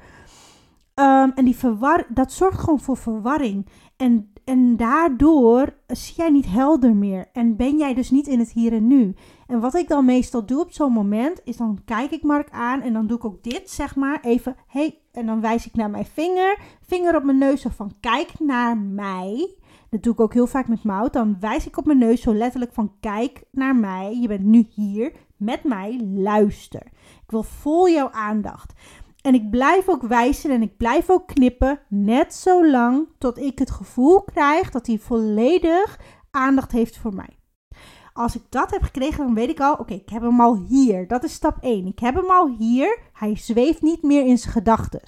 Ehm, 0.94 1.30
en 1.34 1.44
die 1.44 1.56
verwar 1.56 2.06
dat 2.08 2.32
zorgt 2.32 2.60
gewoon 2.60 2.80
voor 2.80 2.96
verwarring. 2.96 3.66
En, 3.96 4.31
en 4.44 4.76
daardoor 4.76 5.74
zie 5.86 6.14
jij 6.16 6.30
niet 6.30 6.46
helder 6.46 6.94
meer. 6.94 7.28
En 7.32 7.56
ben 7.56 7.78
jij 7.78 7.94
dus 7.94 8.10
niet 8.10 8.26
in 8.26 8.38
het 8.38 8.52
hier 8.52 8.72
en 8.72 8.86
nu. 8.86 9.14
En 9.46 9.60
wat 9.60 9.74
ik 9.74 9.88
dan 9.88 10.04
meestal 10.04 10.46
doe 10.46 10.60
op 10.60 10.72
zo'n 10.72 10.92
moment, 10.92 11.40
is 11.44 11.56
dan 11.56 11.78
kijk 11.84 12.10
ik 12.10 12.22
Mark 12.22 12.50
aan 12.50 12.80
en 12.80 12.92
dan 12.92 13.06
doe 13.06 13.16
ik 13.16 13.24
ook 13.24 13.42
dit, 13.42 13.70
zeg 13.70 13.96
maar, 13.96 14.20
even, 14.20 14.56
hey, 14.66 14.98
en 15.12 15.26
dan 15.26 15.40
wijs 15.40 15.66
ik 15.66 15.74
naar 15.74 15.90
mijn 15.90 16.04
vinger, 16.04 16.58
vinger 16.86 17.16
op 17.16 17.24
mijn 17.24 17.38
neus, 17.38 17.60
zo 17.60 17.68
van 17.68 17.92
kijk 18.00 18.32
naar 18.38 18.76
mij. 18.76 19.54
Dat 19.92 20.02
doe 20.02 20.12
ik 20.12 20.20
ook 20.20 20.32
heel 20.32 20.46
vaak 20.46 20.68
met 20.68 20.84
Mout. 20.84 21.12
Dan 21.12 21.36
wijs 21.40 21.66
ik 21.66 21.76
op 21.76 21.86
mijn 21.86 21.98
neus 21.98 22.20
zo 22.20 22.34
letterlijk 22.34 22.72
van 22.72 22.92
kijk 23.00 23.44
naar 23.50 23.76
mij. 23.76 24.18
Je 24.20 24.28
bent 24.28 24.44
nu 24.44 24.66
hier 24.74 25.12
met 25.36 25.64
mij. 25.64 26.00
Luister. 26.14 26.82
Ik 27.24 27.30
wil 27.30 27.42
vol 27.42 27.88
jouw 27.88 28.10
aandacht. 28.10 28.72
En 29.22 29.34
ik 29.34 29.50
blijf 29.50 29.88
ook 29.88 30.02
wijzen 30.02 30.50
en 30.50 30.62
ik 30.62 30.76
blijf 30.76 31.10
ook 31.10 31.26
knippen. 31.26 31.80
Net 31.88 32.34
zo 32.34 32.70
lang 32.70 33.08
tot 33.18 33.38
ik 33.38 33.58
het 33.58 33.70
gevoel 33.70 34.22
krijg 34.22 34.70
dat 34.70 34.86
hij 34.86 34.98
volledig 34.98 36.00
aandacht 36.30 36.72
heeft 36.72 36.98
voor 36.98 37.14
mij. 37.14 37.36
Als 38.12 38.34
ik 38.34 38.42
dat 38.48 38.70
heb 38.70 38.82
gekregen, 38.82 39.24
dan 39.24 39.34
weet 39.34 39.48
ik 39.48 39.60
al, 39.60 39.74
oké, 39.74 39.94
ik 39.94 40.08
heb 40.08 40.22
hem 40.22 40.40
al 40.40 40.56
hier. 40.56 41.08
Dat 41.08 41.24
is 41.24 41.32
stap 41.32 41.56
1. 41.60 41.86
Ik 41.86 41.98
heb 41.98 42.14
hem 42.14 42.30
al 42.30 42.54
hier. 42.58 42.98
Hij 43.12 43.36
zweeft 43.36 43.82
niet 43.82 44.02
meer 44.02 44.26
in 44.26 44.38
zijn 44.38 44.52
gedachten. 44.52 45.00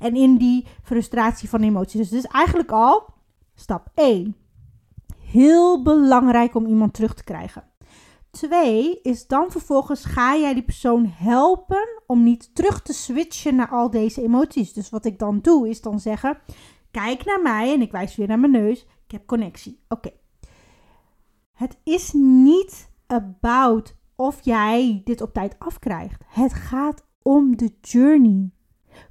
En 0.00 0.14
in 0.14 0.36
die 0.36 0.66
frustratie 0.82 1.48
van 1.48 1.62
emoties. 1.62 2.08
Dus 2.08 2.26
eigenlijk 2.26 2.70
al 2.70 3.04
stap 3.54 3.88
1. 3.94 4.36
Heel 5.18 5.82
belangrijk 5.82 6.54
om 6.54 6.66
iemand 6.66 6.94
terug 6.94 7.14
te 7.14 7.24
krijgen. 7.24 7.64
Twee 8.36 9.00
is 9.02 9.26
dan 9.26 9.50
vervolgens 9.50 10.04
ga 10.04 10.36
jij 10.36 10.54
die 10.54 10.62
persoon 10.62 11.06
helpen 11.06 12.02
om 12.06 12.22
niet 12.22 12.54
terug 12.54 12.82
te 12.82 12.92
switchen 12.92 13.54
naar 13.54 13.68
al 13.68 13.90
deze 13.90 14.22
emoties. 14.22 14.72
Dus 14.72 14.90
wat 14.90 15.04
ik 15.04 15.18
dan 15.18 15.40
doe 15.40 15.68
is 15.68 15.80
dan 15.80 16.00
zeggen: 16.00 16.38
kijk 16.90 17.24
naar 17.24 17.42
mij 17.42 17.72
en 17.72 17.80
ik 17.80 17.90
wijs 17.90 18.16
weer 18.16 18.28
naar 18.28 18.38
mijn 18.38 18.52
neus. 18.52 18.82
Ik 18.82 19.10
heb 19.10 19.26
connectie. 19.26 19.80
Oké. 19.88 20.10
Het 21.52 21.78
is 21.84 22.12
niet 22.12 22.90
about 23.06 23.96
of 24.16 24.44
jij 24.44 25.00
dit 25.04 25.20
op 25.20 25.32
tijd 25.32 25.58
afkrijgt. 25.58 26.22
Het 26.26 26.52
gaat 26.52 27.04
om 27.22 27.56
de 27.56 27.70
journey. 27.80 28.50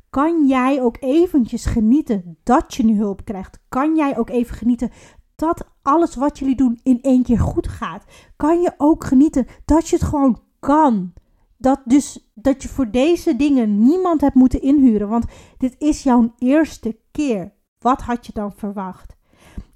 Kan 0.10 0.48
jij 0.48 0.82
ook 0.82 0.98
eventjes 1.00 1.66
genieten 1.66 2.38
dat 2.44 2.74
je 2.74 2.84
nu 2.84 2.98
hulp 2.98 3.26
krijgt? 3.26 3.60
Kan 3.70 3.96
jij 3.96 4.18
ook 4.18 4.30
even 4.30 4.56
genieten 4.56 4.92
dat 5.36 5.68
alles 5.82 6.16
wat 6.16 6.40
jullie 6.40 6.56
doen 6.56 6.80
in 6.84 7.02
één 7.02 7.24
keer 7.24 7.40
goed 7.40 7.68
gaat? 7.68 8.04
Kan 8.36 8.62
je 8.62 8.74
ook 8.78 9.04
genieten 9.04 9.48
dat 9.66 9.88
je 9.88 9.96
het 9.96 10.06
gewoon 10.06 10.42
kan? 10.60 11.14
Dat 11.58 11.82
dus 11.86 12.32
dat 12.34 12.62
je 12.62 12.70
voor 12.70 12.92
deze 12.92 13.36
dingen 13.36 13.80
niemand 13.80 14.22
hebt 14.22 14.36
moeten 14.36 14.62
inhuren, 14.62 15.10
want 15.10 15.26
dit 15.58 15.76
is 15.78 16.04
jouw 16.04 16.34
eerste 16.38 17.00
keer. 17.12 17.54
Wat 17.80 18.02
had 18.02 18.26
je 18.26 18.34
dan 18.34 18.52
verwacht? 18.52 19.16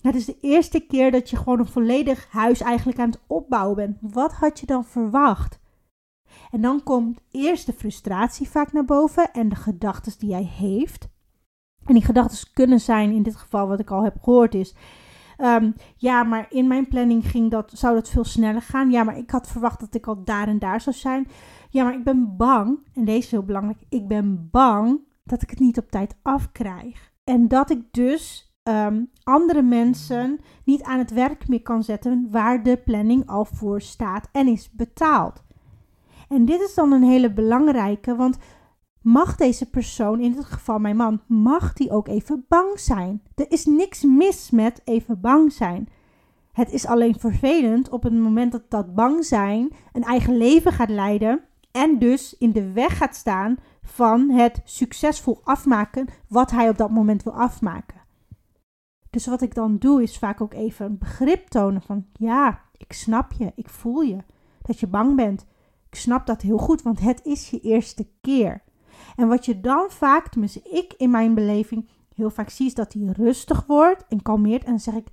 Het 0.02 0.16
is 0.16 0.26
de 0.26 0.38
eerste 0.42 0.80
keer 0.80 1.12
dat 1.12 1.30
je 1.30 1.38
gewoon 1.38 1.60
een 1.60 1.68
volledig 1.68 2.28
huis 2.32 2.62
eigenlijk 2.62 3.00
aan 3.00 3.10
het 3.10 3.22
opbouwen 3.28 3.76
bent. 3.76 3.98
Wat 4.02 4.34
had 4.34 4.60
je 4.60 4.66
dan 4.66 4.86
verwacht? 4.86 5.60
En 6.52 6.62
dan 6.62 6.84
komt 6.84 7.20
eerst 7.32 7.66
de 7.66 7.74
frustratie 7.74 8.50
vaak 8.50 8.74
naar 8.74 8.86
boven 8.86 9.32
en 9.34 9.50
de 9.50 9.56
gedachten 9.56 10.14
die 10.20 10.30
jij 10.30 10.44
heeft. 10.44 11.08
En 11.86 11.94
die 11.94 12.06
gedachten 12.06 12.54
kunnen 12.54 12.80
zijn, 12.80 13.12
in 13.12 13.24
dit 13.24 13.36
geval 13.36 13.68
wat 13.68 13.80
ik 13.80 13.92
al 13.92 14.04
heb 14.04 14.18
gehoord, 14.22 14.56
is: 14.56 14.76
ehm, 15.40 15.72
ja, 15.96 16.24
maar 16.24 16.46
in 16.50 16.68
mijn 16.68 16.88
planning 16.88 17.30
ging 17.30 17.52
dat, 17.52 17.72
zou 17.76 17.96
dat 17.96 18.10
veel 18.10 18.24
sneller 18.24 18.62
gaan. 18.62 18.92
Ja, 18.92 19.04
maar 19.04 19.18
ik 19.18 19.32
had 19.32 19.48
verwacht 19.48 19.80
dat 19.80 19.96
ik 19.96 20.08
al 20.08 20.24
daar 20.24 20.48
en 20.48 20.60
daar 20.60 20.82
zou 20.82 20.96
zijn. 20.96 21.28
Ja, 21.70 21.84
maar 21.84 21.94
ik 21.94 22.04
ben 22.04 22.38
bang, 22.38 22.88
en 22.94 23.06
deze 23.06 23.18
is 23.18 23.32
heel 23.32 23.44
belangrijk: 23.44 23.80
ik 23.90 24.08
ben 24.08 24.48
bang 24.52 25.00
dat 25.24 25.42
ik 25.42 25.50
het 25.50 25.60
niet 25.60 25.78
op 25.78 25.92
tijd 25.92 26.16
afkrijg. 26.22 27.12
En 27.24 27.48
dat 27.48 27.70
ik 27.70 27.82
dus 27.92 28.50
Ehm, 28.70 29.04
andere 29.24 29.62
mensen 29.62 30.40
niet 30.64 30.84
aan 30.84 30.98
het 30.98 31.12
werk 31.12 31.48
meer 31.48 31.62
kan 31.62 31.84
zetten 31.84 32.28
waar 32.32 32.64
de 32.64 32.78
planning 32.78 33.28
al 33.28 33.46
voor 33.46 33.82
staat 33.82 34.30
en 34.32 34.48
is 34.48 34.72
betaald. 34.72 35.44
En 36.28 36.46
dit 36.46 36.62
is 36.62 36.74
dan 36.74 36.92
een 36.92 37.04
hele 37.04 37.34
belangrijke, 37.34 38.16
want 38.16 38.38
mag 39.02 39.36
deze 39.36 39.70
persoon, 39.70 40.20
in 40.20 40.34
dit 40.34 40.46
geval 40.46 40.80
mijn 40.80 40.96
man, 40.96 41.22
mag 41.28 41.74
die 41.74 41.92
ook 41.92 42.08
even 42.08 42.46
bang 42.48 42.80
zijn? 42.80 43.22
Er 43.36 43.52
is 43.52 43.66
niks 43.66 44.04
mis 44.04 44.50
met 44.50 44.82
even 44.84 45.22
bang 45.22 45.54
zijn. 45.54 45.90
Het 46.52 46.72
is 46.72 46.86
alleen 46.86 47.20
vervelend 47.20 47.90
op 47.90 48.04
het 48.04 48.14
moment 48.14 48.52
dat 48.52 48.70
dat 48.70 48.96
bang 48.96 49.26
zijn 49.26 49.72
een 49.94 50.04
eigen 50.04 50.38
leven 50.38 50.72
gaat 50.72 50.90
leiden 50.90 51.42
en 51.72 52.00
dus 52.00 52.38
in 52.38 52.52
de 52.52 52.72
weg 52.72 52.98
gaat 52.98 53.16
staan 53.16 53.58
van 53.82 54.30
het 54.30 54.62
succesvol 54.64 55.42
afmaken 55.44 56.08
wat 56.28 56.52
hij 56.52 56.70
op 56.70 56.78
dat 56.78 56.90
moment 56.90 57.24
wil 57.24 57.34
afmaken. 57.34 57.98
Dus 59.10 59.26
wat 59.26 59.42
ik 59.42 59.54
dan 59.54 59.78
doe 59.78 60.04
is 60.04 60.18
vaak 60.18 60.42
ook 60.42 60.54
even 60.54 60.86
een 60.86 60.98
begrip 60.98 61.48
tonen 61.48 61.82
van 61.82 62.06
ja, 62.14 62.62
ik 62.78 62.94
snap 62.94 63.32
je, 63.32 63.52
ik 63.56 63.70
voel 63.70 64.02
je, 64.02 64.18
dat 64.62 64.80
je 64.80 64.88
bang 64.88 65.16
bent. 65.16 65.46
Ik 65.90 65.96
snap 65.96 66.26
dat 66.26 66.42
heel 66.42 66.58
goed, 66.58 66.82
want 66.82 67.00
het 67.00 67.26
is 67.26 67.50
je 67.50 67.60
eerste 67.60 68.08
keer. 68.22 68.64
En 69.16 69.28
wat 69.28 69.46
je 69.46 69.60
dan 69.60 69.90
vaak, 69.90 70.28
tenminste 70.28 70.62
ik 70.62 70.94
in 70.98 71.10
mijn 71.10 71.34
beleving, 71.34 71.90
heel 72.14 72.30
vaak 72.30 72.50
zie, 72.50 72.66
is 72.66 72.74
dat 72.74 72.94
hij 72.94 73.04
rustig 73.04 73.66
wordt 73.66 74.06
en 74.08 74.22
kalmeert. 74.22 74.64
En 74.64 74.70
dan 74.70 74.80
zeg 74.80 74.94
ik, 74.94 75.08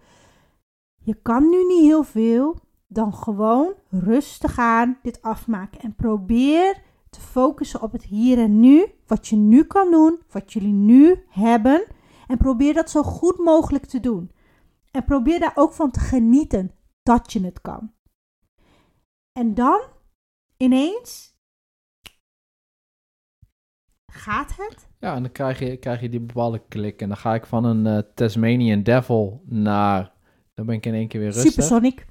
je 0.99 1.15
kan 1.15 1.49
nu 1.49 1.65
niet 1.65 1.83
heel 1.83 2.05
veel, 2.05 2.59
dan 2.87 3.15
gewoon 3.15 3.75
rustig 3.91 4.59
aan 4.59 4.99
dit 5.03 5.23
afmaken. 5.23 5.81
En 5.81 5.95
probeer 5.95 6.83
te 7.11 7.21
focussen 7.21 7.83
op 7.83 7.93
het 7.93 8.03
hier 8.03 8.39
en 8.39 8.61
nu, 8.61 8.87
wat 9.07 9.29
je 9.29 9.37
nu 9.37 9.65
kan 9.65 9.91
doen, 9.91 10.21
wat 10.31 10.53
jullie 10.53 10.73
nu 10.73 11.25
hebben. 11.29 11.87
En 12.27 12.37
probeer 12.37 12.75
dat 12.75 12.91
zo 12.91 13.03
goed 13.03 13.39
mogelijk 13.39 13.85
te 13.85 14.01
doen. 14.01 14.31
En 14.91 15.05
probeer 15.05 15.41
daar 15.41 15.53
ook 15.55 15.73
van 15.73 15.91
te 15.91 16.01
genieten 16.01 16.71
dat 17.03 17.33
je 17.33 17.45
het 17.45 17.61
kan. 17.61 17.93
En 19.33 19.55
dan 19.55 19.81
ineens 20.57 21.36
gaat 24.17 24.57
het. 24.57 24.89
Ja, 25.01 25.15
en 25.15 25.23
dan 25.23 25.33
krijg 25.33 25.59
je, 25.59 25.77
krijg 25.77 26.01
je 26.01 26.09
die 26.09 26.21
bepaalde 26.21 26.63
klik. 26.69 27.03
En 27.03 27.09
dan 27.09 27.17
ga 27.17 27.35
ik 27.35 27.47
van 27.47 27.65
een 27.65 27.87
uh, 27.87 27.99
Tasmanian 28.15 28.83
Devil 28.83 29.41
naar. 29.45 30.13
Dan 30.55 30.67
ben 30.67 30.75
ik 30.75 30.87
in 30.87 30.95
één 30.95 31.09
keer 31.09 31.21
weer 31.21 31.31
rustig. 31.31 31.53
Supersonic. 31.53 32.07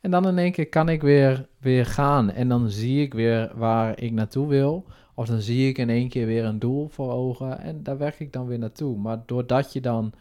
En 0.00 0.10
dan 0.10 0.28
in 0.28 0.38
één 0.38 0.52
keer 0.52 0.68
kan 0.68 0.88
ik 0.88 1.02
weer, 1.02 1.46
weer 1.58 1.86
gaan. 1.86 2.30
En 2.30 2.48
dan 2.48 2.70
zie 2.70 3.02
ik 3.02 3.14
weer 3.14 3.52
waar 3.54 4.00
ik 4.00 4.12
naartoe 4.12 4.48
wil. 4.48 4.86
Of 5.14 5.26
dan 5.26 5.40
zie 5.40 5.68
ik 5.68 5.78
in 5.78 5.90
één 5.90 6.08
keer 6.08 6.26
weer 6.26 6.44
een 6.44 6.58
doel 6.58 6.88
voor 6.88 7.12
ogen 7.12 7.60
en 7.60 7.82
daar 7.82 7.98
werk 7.98 8.20
ik 8.20 8.32
dan 8.32 8.46
weer 8.46 8.58
naartoe. 8.58 8.98
Maar 8.98 9.22
doordat 9.26 9.72
je 9.72 9.80
dan 9.80 10.12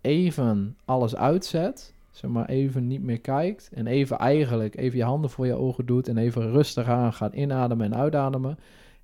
even 0.00 0.76
alles 0.84 1.16
uitzet, 1.16 1.94
zeg 2.10 2.30
maar 2.30 2.48
even 2.48 2.86
niet 2.86 3.02
meer 3.02 3.20
kijkt 3.20 3.70
en 3.74 3.86
even 3.86 4.18
eigenlijk 4.18 4.76
even 4.76 4.98
je 4.98 5.04
handen 5.04 5.30
voor 5.30 5.46
je 5.46 5.54
ogen 5.54 5.86
doet 5.86 6.08
en 6.08 6.16
even 6.16 6.50
rustig 6.50 6.86
aan 6.88 7.12
gaat 7.12 7.34
inademen 7.34 7.86
en 7.92 7.98
uitademen 7.98 8.58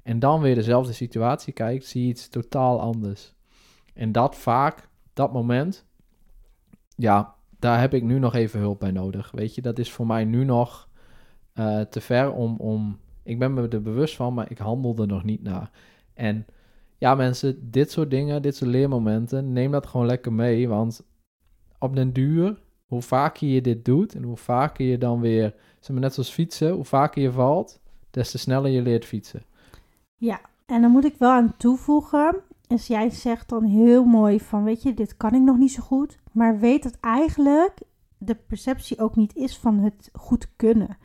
en 0.07 0.19
dan 0.19 0.41
weer 0.41 0.55
dezelfde 0.55 0.93
situatie 0.93 1.53
kijkt, 1.53 1.87
zie 1.87 2.03
je 2.03 2.09
iets 2.09 2.29
totaal 2.29 2.81
anders. 2.81 3.35
En 3.95 4.13
dat 4.13 4.37
vaak, 4.37 4.89
dat 5.13 5.33
moment, 5.33 5.87
ja, 6.97 7.35
daar 7.59 7.81
heb 7.81 7.95
ik 7.95 8.03
nu 8.03 8.19
nog 8.19 8.35
even 8.35 8.61
hulp 8.61 8.79
bij 8.79 8.91
nodig. 8.91 9.31
Weet 9.31 9.55
je, 9.55 9.63
dat 9.63 9.79
is 9.79 9.93
voor 9.93 10.07
mij 10.07 10.25
nu 10.25 10.45
nog 10.45 10.89
uh, 11.55 11.81
te 11.81 12.01
ver 12.01 12.33
om, 12.33 12.57
om 12.57 12.99
ik 13.23 13.39
ben 13.39 13.55
me 13.55 13.69
er 13.69 13.83
bewust 13.83 14.17
van, 14.17 14.35
maar 14.35 14.51
ik 14.51 14.59
handel 14.59 14.97
er 14.97 15.07
nog 15.07 15.25
niet 15.25 15.43
naar. 15.43 15.71
En 16.15 16.47
ja, 16.99 17.15
mensen, 17.15 17.71
dit 17.71 17.91
soort 17.91 18.11
dingen, 18.11 18.43
dit 18.43 18.57
soort 18.57 18.71
leermomenten, 18.71 19.53
neem 19.53 19.71
dat 19.71 19.87
gewoon 19.87 20.07
lekker 20.07 20.33
mee. 20.33 20.69
Want 20.69 21.07
op 21.79 21.95
den 21.95 22.13
duur, 22.13 22.61
hoe 22.85 23.03
vaker 23.03 23.49
je 23.49 23.61
dit 23.61 23.85
doet 23.85 24.15
en 24.15 24.23
hoe 24.23 24.37
vaker 24.37 24.87
je 24.87 24.99
dan 24.99 25.21
weer, 25.21 25.55
zeg 25.81 25.91
maar 25.91 26.01
net 26.01 26.15
zoals 26.15 26.31
fietsen, 26.31 26.71
hoe 26.71 26.85
vaker 26.85 27.23
je 27.23 27.33
valt, 27.33 27.81
des 28.11 28.31
te 28.31 28.39
sneller 28.39 28.71
je 28.71 28.83
leert 28.83 29.05
fietsen. 29.05 29.43
Ja, 30.17 30.41
en 30.67 30.83
dan 30.83 30.91
moet 30.91 31.05
ik 31.05 31.17
wel 31.19 31.31
aan 31.31 31.57
toevoegen, 31.57 32.43
als 32.69 32.87
jij 32.87 33.11
zegt 33.11 33.49
dan 33.49 33.65
heel 33.65 34.05
mooi 34.05 34.41
van, 34.41 34.65
weet 34.65 34.83
je, 34.83 34.95
dit 34.95 35.17
kan 35.17 35.35
ik 35.35 35.43
nog 35.43 35.57
niet 35.57 35.73
zo 35.73 35.83
goed, 35.83 36.19
maar 36.33 36.59
weet 36.59 36.83
dat 36.83 36.99
eigenlijk 37.01 37.79
de 38.19 38.35
perceptie 38.35 39.01
ook 39.01 39.17
niet 39.17 39.35
is 39.35 39.59
van 39.59 39.79
het 39.79 40.11
goed 40.13 40.57
kunnen. 40.57 40.99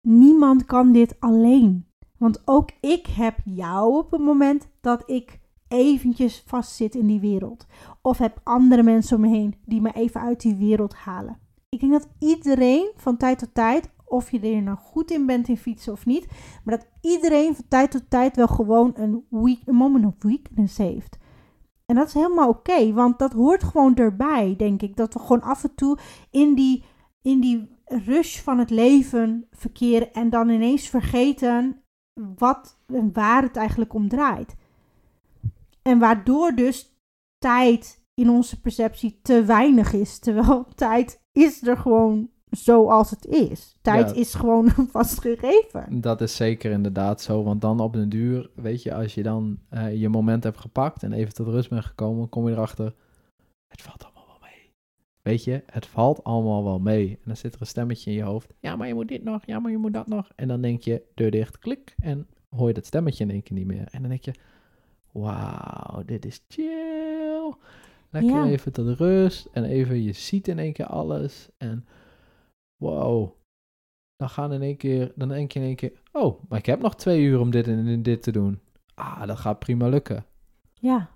Niemand 0.00 0.64
kan 0.64 0.92
dit 0.92 1.16
alleen. 1.20 1.86
Want 2.16 2.42
ook 2.44 2.70
ik 2.80 3.06
heb 3.06 3.38
jou 3.44 3.98
op 3.98 4.10
het 4.10 4.20
moment 4.20 4.68
dat 4.80 5.02
ik 5.10 5.40
eventjes 5.68 6.42
vastzit 6.46 6.94
in 6.94 7.06
die 7.06 7.20
wereld. 7.20 7.66
Of 8.02 8.18
heb 8.18 8.40
andere 8.42 8.82
mensen 8.82 9.16
om 9.16 9.22
me 9.22 9.28
heen 9.28 9.54
die 9.64 9.80
me 9.80 9.92
even 9.92 10.20
uit 10.20 10.40
die 10.40 10.54
wereld 10.54 10.94
halen. 10.94 11.38
Ik 11.68 11.80
denk 11.80 11.92
dat 11.92 12.08
iedereen 12.18 12.90
van 12.96 13.16
tijd 13.16 13.38
tot 13.38 13.54
tijd, 13.54 13.90
of 14.10 14.30
je 14.30 14.40
er 14.40 14.62
nou 14.62 14.78
goed 14.78 15.10
in 15.10 15.26
bent 15.26 15.48
in 15.48 15.56
fietsen 15.56 15.92
of 15.92 16.06
niet, 16.06 16.26
maar 16.64 16.76
dat 16.78 16.88
iedereen 17.00 17.54
van 17.54 17.64
tijd 17.68 17.90
tot 17.90 18.10
tijd 18.10 18.36
wel 18.36 18.48
gewoon 18.48 18.92
een, 18.94 19.24
week, 19.30 19.60
een 19.64 19.74
moment 19.74 20.06
of 20.06 20.14
weakness 20.18 20.76
heeft. 20.76 21.18
En 21.86 21.96
dat 21.96 22.06
is 22.06 22.14
helemaal 22.14 22.48
oké, 22.48 22.92
want 22.92 23.18
dat 23.18 23.32
hoort 23.32 23.64
gewoon 23.64 23.96
erbij, 23.96 24.54
denk 24.56 24.82
ik. 24.82 24.96
Dat 24.96 25.14
we 25.14 25.20
gewoon 25.20 25.42
af 25.42 25.64
en 25.64 25.74
toe 25.74 25.98
in 26.30 26.54
die, 26.54 26.84
in 27.22 27.40
die 27.40 27.78
rush 27.84 28.40
van 28.40 28.58
het 28.58 28.70
leven 28.70 29.46
verkeren 29.50 30.12
en 30.12 30.30
dan 30.30 30.48
ineens 30.48 30.88
vergeten 30.88 31.82
wat 32.36 32.78
en 32.86 33.12
waar 33.12 33.42
het 33.42 33.56
eigenlijk 33.56 33.94
om 33.94 34.08
draait. 34.08 34.56
En 35.82 35.98
waardoor 35.98 36.54
dus 36.54 36.98
tijd 37.38 38.04
in 38.14 38.30
onze 38.30 38.60
perceptie 38.60 39.18
te 39.22 39.44
weinig 39.44 39.92
is. 39.92 40.18
Terwijl 40.18 40.66
tijd 40.74 41.22
is 41.32 41.66
er 41.66 41.76
gewoon 41.76 42.30
zoals 42.50 43.10
het 43.10 43.26
is. 43.26 43.76
Tijd 43.82 44.08
Ja. 44.10 44.14
is 44.16 44.34
gewoon 44.34 44.70
een 44.76 44.88
vast 44.88 45.20
gegeven. 45.20 46.00
Dat 46.00 46.20
is 46.20 46.36
zeker 46.36 46.70
inderdaad 46.70 47.20
zo, 47.20 47.42
want 47.42 47.60
dan 47.60 47.80
op 47.80 47.92
den 47.92 48.08
duur, 48.08 48.50
weet 48.54 48.82
je, 48.82 48.94
als 48.94 49.14
je 49.14 49.22
dan 49.22 49.58
eh, 49.68 50.00
je 50.00 50.08
moment 50.08 50.44
hebt 50.44 50.58
gepakt 50.58 51.02
en 51.02 51.12
even 51.12 51.34
tot 51.34 51.46
rust 51.46 51.68
bent 51.70 51.84
gekomen, 51.84 52.28
kom 52.28 52.48
je 52.48 52.54
erachter, 52.54 52.94
het 53.68 53.82
valt 53.82 54.04
allemaal 54.04 54.26
wel 54.26 54.38
mee. 54.48 54.72
Weet 55.22 55.44
je, 55.44 55.62
het 55.66 55.86
valt 55.86 56.24
allemaal 56.24 56.64
wel 56.64 56.78
mee. 56.78 57.08
En 57.10 57.18
dan 57.24 57.36
zit 57.36 57.54
er 57.54 57.60
een 57.60 57.66
stemmetje 57.66 58.10
in 58.10 58.16
je 58.16 58.22
hoofd, 58.22 58.52
ja, 58.60 58.76
maar 58.76 58.86
je 58.88 58.94
moet 58.94 59.08
dit 59.08 59.24
nog, 59.24 59.42
ja, 59.46 59.58
maar 59.58 59.70
je 59.70 59.78
moet 59.78 59.92
dat 59.92 60.06
nog. 60.06 60.28
En 60.36 60.48
dan 60.48 60.60
denk 60.60 60.82
je, 60.82 61.02
deur 61.14 61.30
dicht, 61.30 61.58
klik, 61.58 61.94
en 61.98 62.26
hoor 62.56 62.68
je 62.68 62.74
dat 62.74 62.86
stemmetje 62.86 63.24
in 63.24 63.30
één 63.30 63.42
keer 63.42 63.56
niet 63.56 63.66
meer. 63.66 63.88
En 63.90 64.00
dan 64.00 64.10
denk 64.10 64.24
je, 64.24 64.34
wauw, 65.12 66.02
dit 66.06 66.24
is 66.24 66.44
chill. 66.48 67.52
Lekker 68.10 68.30
Ja. 68.34 68.46
even 68.46 68.72
tot 68.72 68.98
rust 68.98 69.48
en 69.52 69.64
even, 69.64 70.02
je 70.02 70.12
ziet 70.12 70.48
in 70.48 70.58
één 70.58 70.72
keer 70.72 70.86
alles 70.86 71.48
en 71.58 71.84
wow. 72.80 73.38
Dan 74.16 74.28
gaan 74.28 74.52
in 74.52 74.62
één 74.62 74.76
keer, 74.76 75.12
dan 75.14 75.28
denk 75.28 75.52
je 75.52 75.58
in 75.58 75.64
één 75.64 75.76
keer, 75.76 75.92
oh, 76.12 76.42
maar 76.48 76.58
ik 76.58 76.66
heb 76.66 76.80
nog 76.80 76.96
twee 76.96 77.22
uur 77.22 77.40
om 77.40 77.50
dit 77.50 77.66
en 77.66 78.02
dit 78.02 78.22
te 78.22 78.32
doen. 78.32 78.60
Ah, 78.94 79.26
dat 79.26 79.38
gaat 79.38 79.58
prima 79.58 79.88
lukken. 79.88 80.24
Ja, 80.74 81.10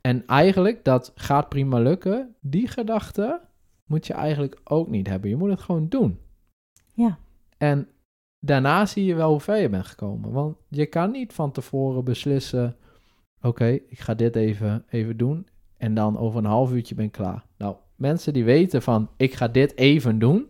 En 0.00 0.26
eigenlijk, 0.26 0.84
dat 0.84 1.12
gaat 1.14 1.48
prima 1.48 1.78
lukken, 1.78 2.34
die 2.40 2.68
gedachte 2.68 3.40
moet 3.86 4.06
je 4.06 4.12
eigenlijk 4.12 4.60
ook 4.64 4.88
niet 4.88 5.06
hebben. 5.06 5.30
Je 5.30 5.36
moet 5.36 5.50
het 5.50 5.60
gewoon 5.60 5.88
doen. 5.88 6.18
Ja. 6.94 7.18
En 7.58 7.88
daarna 8.38 8.86
zie 8.86 9.04
je 9.04 9.14
wel 9.14 9.30
hoe 9.30 9.40
ver 9.40 9.56
je 9.56 9.68
bent 9.68 9.86
gekomen. 9.86 10.32
Want 10.32 10.56
je 10.68 10.86
kan 10.86 11.10
niet 11.10 11.32
van 11.32 11.52
tevoren 11.52 12.04
beslissen, 12.04 12.76
oké, 13.42 13.66
ik 13.66 13.98
ga 13.98 14.14
dit 14.14 14.36
even, 14.36 14.84
even 14.88 15.16
doen. 15.16 15.46
En 15.76 15.94
dan 15.94 16.18
over 16.18 16.38
een 16.38 16.44
half 16.50 16.72
uurtje 16.72 16.94
ben 16.94 17.04
ik 17.04 17.12
klaar. 17.12 17.46
Nou, 17.56 17.76
mensen 17.96 18.32
die 18.32 18.44
weten 18.44 18.82
van, 18.82 19.10
ik 19.16 19.34
ga 19.34 19.48
dit 19.48 19.76
even 19.76 20.18
doen. 20.18 20.46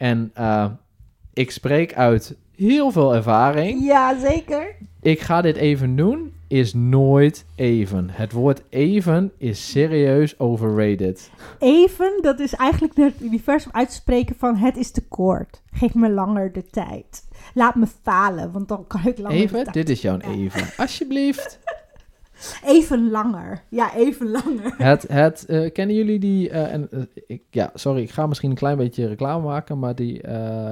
En 0.00 0.30
eh, 0.34 0.66
ik 1.32 1.50
spreek 1.50 1.94
uit 1.94 2.36
heel 2.56 2.90
veel 2.90 3.14
ervaring. 3.14 3.84
ja 3.84 4.18
zeker. 4.18 4.76
Ik 5.02 5.20
ga 5.20 5.40
dit 5.40 5.56
even 5.56 5.96
doen, 5.96 6.32
is 6.48 6.74
nooit 6.74 7.44
even. 7.54 8.08
Het 8.10 8.32
woord 8.32 8.62
even 8.68 9.32
is 9.38 9.70
serieus 9.70 10.38
overrated. 10.38 11.30
Even, 11.58 12.18
dat 12.20 12.38
is 12.38 12.54
eigenlijk 12.54 12.96
naar 12.96 13.06
het 13.06 13.20
universum 13.22 13.70
uitspreken 13.72 14.34
van 14.38 14.56
het 14.56 14.76
is 14.76 14.90
te 14.90 15.02
kort. 15.08 15.62
Geef 15.72 15.94
me 15.94 16.10
langer 16.10 16.52
de 16.52 16.66
tijd. 16.70 17.28
Laat 17.54 17.74
me 17.74 17.86
falen, 18.02 18.52
want 18.52 18.68
dan 18.68 18.86
kan 18.86 19.06
ik 19.06 19.18
langer 19.18 19.38
Even, 19.38 19.72
dit 19.72 19.88
is 19.88 20.02
jouw 20.02 20.18
even. 20.18 20.66
Alsjeblieft. 20.76 21.58
Even 22.64 23.10
langer. 23.10 23.62
Ja, 23.68 23.94
even 23.94 24.30
langer. 24.30 24.74
Het, 24.90 25.08
het, 25.08 25.46
eh, 25.46 25.72
kennen 25.72 25.96
jullie 25.96 26.18
die, 26.18 26.50
eh, 26.50 26.72
en, 26.72 26.88
eh, 26.90 27.00
ik, 27.26 27.42
ja, 27.50 27.70
sorry, 27.74 28.02
ik 28.02 28.10
ga 28.10 28.26
misschien 28.26 28.50
een 28.50 28.56
klein 28.56 28.76
beetje 28.76 29.06
reclame 29.06 29.44
maken, 29.44 29.78
maar 29.78 29.94
die 29.94 30.20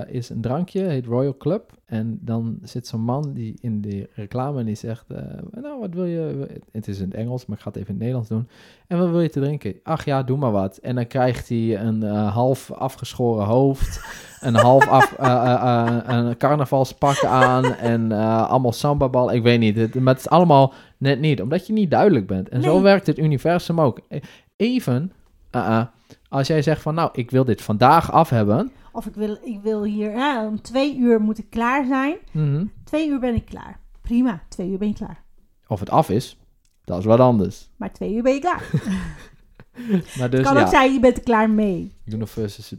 is 0.09 0.29
een 0.29 0.41
drankje, 0.41 0.83
heet 0.83 1.07
Royal 1.07 1.37
Club. 1.37 1.77
En 1.85 2.19
dan 2.21 2.59
zit 2.63 2.87
zo'n 2.87 3.01
man 3.01 3.33
die 3.33 3.55
in 3.61 3.81
de 3.81 4.09
reclame 4.15 4.61
en 4.61 4.67
die 4.67 4.75
zegt, 4.75 5.05
nou, 5.51 5.81
wat 5.81 5.95
wil 5.95 6.05
je, 6.05 6.47
het 6.73 6.89
is 6.89 6.99
in 6.99 7.05
het 7.05 7.15
Engels, 7.15 7.47
maar 7.47 7.57
ik 7.57 7.63
ga 7.63 7.69
het 7.69 7.79
even 7.79 7.89
in 7.89 7.95
het 7.95 8.05
Nederlands 8.05 8.29
doen. 8.29 8.49
En 8.87 8.99
wat 8.99 9.11
wil 9.11 9.21
je 9.21 9.31
te 9.31 9.41
drinken? 9.41 9.75
Ach 9.83 10.05
ja, 10.05 10.23
doe 10.23 10.37
maar 10.37 10.53
wat. 10.53 10.77
En 10.77 10.95
dan 10.95 11.07
krijgt 11.07 11.49
hij 11.49 11.81
een 11.81 12.03
half 12.13 12.71
afgeschoren 12.71 13.47
hoofd, 13.47 14.01
een 14.41 14.55
half 14.55 14.89
af, 14.89 15.15
een 16.15 16.37
carnavalspak 16.37 17.25
aan 17.25 17.65
en 17.65 18.13
allemaal 18.49 18.73
sambabal, 18.73 19.33
ik 19.33 19.43
weet 19.43 19.61
niet. 19.61 19.77
Het, 19.77 19.95
maar 19.95 20.15
het 20.15 20.23
is 20.23 20.31
allemaal 20.31 20.73
net 20.99 21.21
niet, 21.21 21.43
omdat 21.43 21.67
je 21.67 21.73
niet 21.73 21.91
duidelijk 21.91 22.27
bent. 22.27 22.49
En 22.49 22.63
zo 22.63 22.83
werkt 22.83 23.07
het 23.07 23.19
universum 23.19 23.81
ook. 23.81 24.01
E- 24.09 24.21
Even, 24.57 25.13
uh-uh, 25.53 25.85
als 26.29 26.47
jij 26.47 26.63
zegt 26.63 26.83
van, 26.83 26.95
nou, 26.95 27.11
ik 27.13 27.31
wil 27.31 27.45
dit 27.45 27.63
vandaag 27.63 28.13
af 28.13 28.29
hebben. 28.31 28.73
Of 28.93 29.07
ik 29.07 29.15
wil, 29.15 29.39
ik 29.43 29.61
wil 29.63 29.83
hier, 29.85 30.11
ja, 30.11 30.47
om 30.47 30.63
twee 30.63 30.97
uur 30.97 31.21
moet 31.21 31.39
ik 31.39 31.51
klaar 31.51 31.87
zijn. 31.87 32.17
mhm, 32.33 32.65
Twee 32.85 33.09
uur 33.09 33.19
ben 33.21 33.35
ik 33.35 33.45
klaar. 33.45 33.81
Prima, 34.03 34.43
twee 34.49 34.71
uur 34.71 34.79
ben 34.79 34.89
je 34.89 34.95
klaar. 34.95 35.23
Of 35.67 35.81
het 35.81 35.91
af 35.91 36.11
is, 36.11 36.37
dat 36.85 36.99
is 36.99 37.05
wat 37.05 37.21
anders. 37.21 37.69
Maar 37.77 37.93
twee 37.93 38.15
uur 38.15 38.23
ben 38.23 38.33
je 38.35 38.41
klaar. 38.41 38.63
Maar 40.19 40.31
dus 40.31 40.43
kan 40.45 40.55
ja, 40.55 40.63
ook 40.63 40.69
zijn, 40.69 40.93
je 40.93 41.01
bent 41.01 41.17
er 41.17 41.23
klaar 41.23 41.51
mee. 41.51 41.93
universe 42.05 42.59
is... 42.61 42.73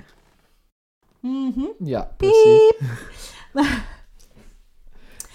Mhm. 1.20 1.66
Ja, 1.84 2.12
precies. 2.18 2.74
Piep. 2.78 2.90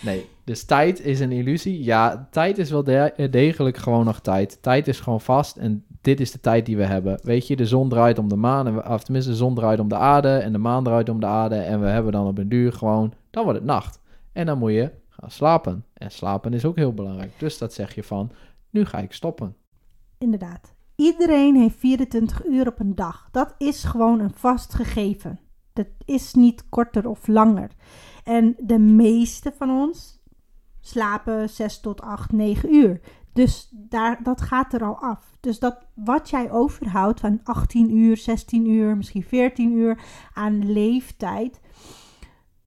Nee, 0.02 0.28
dus 0.44 0.64
tijd 0.64 1.00
is 1.00 1.20
een 1.20 1.33
illusie. 1.33 1.85
Ja, 1.85 2.28
tijd 2.30 2.59
is 2.59 2.70
wel 2.70 2.85
de- 2.85 3.28
degelijk 3.30 3.76
gewoon 3.76 4.04
nog 4.04 4.20
tijd. 4.20 4.62
Tijd 4.62 4.88
is 4.88 5.00
gewoon 5.00 5.20
vast 5.20 5.57
en 5.57 5.85
dit 6.00 6.20
is 6.20 6.30
de 6.30 6.40
tijd 6.40 6.66
die 6.66 6.76
we 6.76 6.85
hebben. 6.85 7.18
Weet 7.22 7.46
je, 7.46 7.57
de 7.57 7.66
zon 7.66 7.88
draait 7.88 8.18
om 8.18 8.28
de 8.28 8.37
maan, 8.37 8.66
en 8.66 8.74
we, 8.74 8.88
of 8.88 9.04
tenminste 9.04 9.30
de 9.30 9.37
zon 9.37 9.54
draait 9.54 9.80
om 9.80 9.88
de 9.88 9.96
aarde 9.96 10.28
en 10.37 10.52
de 10.52 10.59
maan 10.59 10.85
draait 10.85 11.09
om 11.09 11.20
de 11.20 11.26
aarde. 11.26 11.54
En 11.57 11.80
we 11.80 11.87
hebben 11.87 12.12
dan 12.12 12.26
op 12.26 12.38
een 12.38 12.48
duur 12.48 12.72
gewoon, 12.72 13.12
dan 13.30 13.44
wordt 13.44 13.59
het 13.59 13.68
nacht. 13.68 14.00
En 14.33 14.46
dan 14.46 14.59
moet 14.59 14.72
je 14.72 14.90
gaan 15.09 15.30
slapen. 15.30 15.85
En 15.94 16.11
slapen 16.11 16.52
is 16.52 16.64
ook 16.64 16.76
heel 16.76 16.94
belangrijk. 16.94 17.33
Dus 17.38 17.59
dat 17.59 17.72
zeg 17.72 17.94
je 17.94 18.02
van, 18.02 18.30
nu 18.70 18.85
ga 18.85 18.98
ik 18.98 19.12
stoppen. 19.12 19.57
Inderdaad. 20.18 20.74
Iedereen 20.96 21.57
heeft 21.57 21.76
24 21.78 22.44
uur 22.46 22.68
op 22.68 22.80
een 22.80 22.94
dag. 22.94 23.28
Dat 23.30 23.54
is 23.59 23.85
gewoon 23.85 24.20
een 24.20 24.35
vast 24.35 24.74
gegeven. 24.74 25.38
Dat 25.72 25.87
is 26.04 26.35
niet 26.35 26.68
korter 26.68 27.09
of 27.09 27.26
langer. 27.26 27.70
En 28.24 28.54
de 28.59 28.78
meeste 28.78 29.52
van 29.59 29.70
ons 29.70 30.22
slapen 30.85 31.49
6 31.49 31.81
tot 31.81 32.01
8, 32.01 32.33
9 32.33 32.75
uur. 32.75 33.01
Dus 33.33 33.68
daar, 33.73 34.23
dat 34.23 34.40
gaat 34.40 34.73
er 34.73 34.85
al 34.85 34.99
af. 34.99 35.37
Dus 35.40 35.59
dat 35.59 35.87
wat 35.94 36.31
jij 36.31 36.51
overhoudt 36.51 37.20
van 37.20 37.40
18 37.44 37.97
uur, 37.97 38.16
16 38.16 38.66
uur, 38.66 38.97
misschien 38.97 39.23
14 39.23 39.73
uur 39.73 39.99
aan 40.35 40.73
leeftijd. 40.73 41.61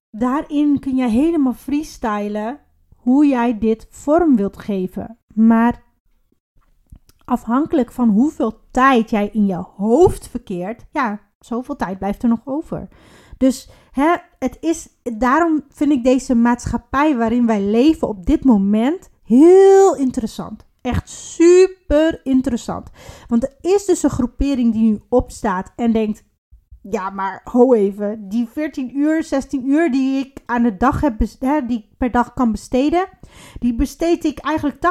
Daarin 0.09 0.79
kun 0.79 0.95
je 0.95 1.07
helemaal 1.07 1.53
freestylen 1.53 2.59
hoe 2.95 3.27
jij 3.27 3.57
dit 3.57 3.87
vorm 3.89 4.35
wilt 4.35 4.57
geven. 4.57 5.17
Maar 5.33 5.83
afhankelijk 7.25 7.91
van 7.91 8.09
hoeveel 8.09 8.59
tijd 8.71 9.09
jij 9.09 9.29
in 9.33 9.45
je 9.45 9.63
hoofd 9.75 10.27
verkeert, 10.27 10.85
ja, 10.91 11.19
zoveel 11.39 11.75
tijd 11.75 11.97
blijft 11.97 12.23
er 12.23 12.29
nog 12.29 12.41
over. 12.45 12.87
Dus 13.37 13.69
hè, 13.91 14.15
het 14.39 14.57
is, 14.59 14.89
daarom 15.17 15.63
vind 15.69 15.91
ik 15.91 16.03
deze 16.03 16.35
maatschappij 16.35 17.15
waarin 17.15 17.45
wij 17.45 17.61
leven 17.61 18.07
op 18.07 18.25
dit 18.25 18.43
moment 18.43 19.09
heel 19.23 19.95
interessant. 19.95 20.65
Echt 20.81 21.09
super 21.09 22.21
interessant. 22.23 22.89
Want 23.27 23.43
er 23.43 23.55
is 23.61 23.85
dus 23.85 24.03
een 24.03 24.09
groepering 24.09 24.73
die 24.73 24.91
nu 24.91 24.99
opstaat 25.09 25.73
en 25.75 25.91
denkt: 25.91 26.23
ja, 26.81 27.09
maar 27.09 27.41
ho 27.43 27.73
even, 27.73 28.29
die 28.29 28.47
14 28.47 28.97
uur, 28.97 29.23
16 29.23 29.69
uur 29.69 29.91
die 29.91 30.25
ik 30.25 30.37
aan 30.45 30.63
de 30.63 30.77
dag 30.77 31.01
heb, 31.01 31.19
hè, 31.39 31.65
die 31.65 31.77
ik 31.77 31.97
per 31.97 32.11
dag 32.11 32.33
kan 32.33 32.51
besteden, 32.51 33.07
die 33.59 33.75
besteed 33.75 34.23
ik 34.23 34.39
eigenlijk 34.39 34.77
80% 34.77 34.81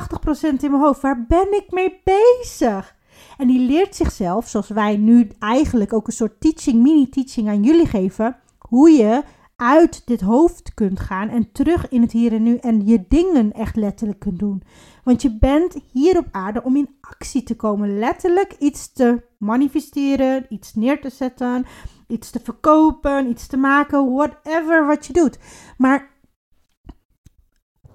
in 0.40 0.70
mijn 0.70 0.82
hoofd. 0.82 1.00
Waar 1.00 1.26
ben 1.26 1.54
ik 1.54 1.70
mee 1.70 2.00
bezig? 2.04 2.95
En 3.38 3.46
die 3.46 3.60
leert 3.60 3.94
zichzelf, 3.94 4.48
zoals 4.48 4.68
wij 4.68 4.96
nu 4.96 5.28
eigenlijk 5.38 5.92
ook 5.92 6.06
een 6.06 6.12
soort 6.12 6.40
teaching, 6.40 6.82
mini-teaching 6.82 7.48
aan 7.48 7.62
jullie 7.62 7.86
geven, 7.86 8.36
hoe 8.58 8.90
je 8.90 9.22
uit 9.56 10.02
dit 10.06 10.20
hoofd 10.20 10.74
kunt 10.74 11.00
gaan 11.00 11.28
en 11.28 11.52
terug 11.52 11.88
in 11.88 12.02
het 12.02 12.12
hier 12.12 12.32
en 12.32 12.42
nu 12.42 12.56
en 12.56 12.86
je 12.86 13.04
dingen 13.08 13.52
echt 13.52 13.76
letterlijk 13.76 14.18
kunt 14.18 14.38
doen. 14.38 14.62
Want 15.04 15.22
je 15.22 15.38
bent 15.38 15.76
hier 15.92 16.18
op 16.18 16.26
aarde 16.30 16.62
om 16.62 16.76
in 16.76 16.96
actie 17.00 17.42
te 17.42 17.56
komen, 17.56 17.98
letterlijk 17.98 18.52
iets 18.58 18.92
te 18.92 19.22
manifesteren, 19.38 20.46
iets 20.48 20.74
neer 20.74 21.00
te 21.00 21.10
zetten, 21.10 21.66
iets 22.06 22.30
te 22.30 22.40
verkopen, 22.40 23.28
iets 23.28 23.46
te 23.46 23.56
maken, 23.56 24.14
whatever 24.14 24.86
wat 24.86 25.06
je 25.06 25.12
doet. 25.12 25.38
Maar 25.78 26.10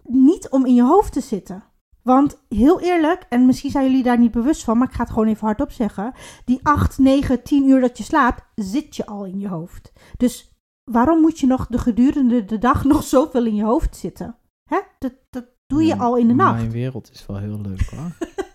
niet 0.03 0.49
om 0.49 0.65
in 0.65 0.73
je 0.73 0.83
hoofd 0.83 1.13
te 1.13 1.21
zitten. 1.21 1.63
Want 2.03 2.43
heel 2.49 2.81
eerlijk, 2.81 3.25
en 3.29 3.45
misschien 3.45 3.71
zijn 3.71 3.85
jullie 3.85 4.03
daar 4.03 4.19
niet 4.19 4.31
bewust 4.31 4.63
van, 4.63 4.77
maar 4.77 4.87
ik 4.87 4.93
ga 4.93 5.03
het 5.03 5.11
gewoon 5.11 5.27
even 5.27 5.45
hardop 5.45 5.71
zeggen. 5.71 6.13
Die 6.45 6.59
8, 6.63 6.97
9, 6.97 7.43
10 7.43 7.67
uur 7.69 7.81
dat 7.81 7.97
je 7.97 8.03
slaapt, 8.03 8.43
zit 8.55 8.95
je 8.95 9.05
al 9.05 9.25
in 9.25 9.39
je 9.39 9.47
hoofd. 9.47 9.91
Dus 10.17 10.55
waarom 10.83 11.21
moet 11.21 11.39
je 11.39 11.47
nog 11.47 11.67
de 11.67 11.77
gedurende 11.77 12.45
de 12.45 12.57
dag 12.57 12.83
nog 12.93 13.03
zoveel 13.03 13.45
in 13.45 13.55
je 13.55 13.63
hoofd 13.63 13.95
zitten? 13.95 14.35
Hè? 14.63 14.79
Dat, 14.99 15.13
dat 15.29 15.45
doe 15.67 15.83
je 15.83 15.97
al 15.97 16.17
in 16.17 16.27
de 16.27 16.33
nacht. 16.33 16.55
Mijn 16.55 16.71
wereld 16.71 17.11
is 17.11 17.25
wel 17.25 17.37
heel 17.37 17.61
leuk 17.61 17.89
hoor. 17.89 18.11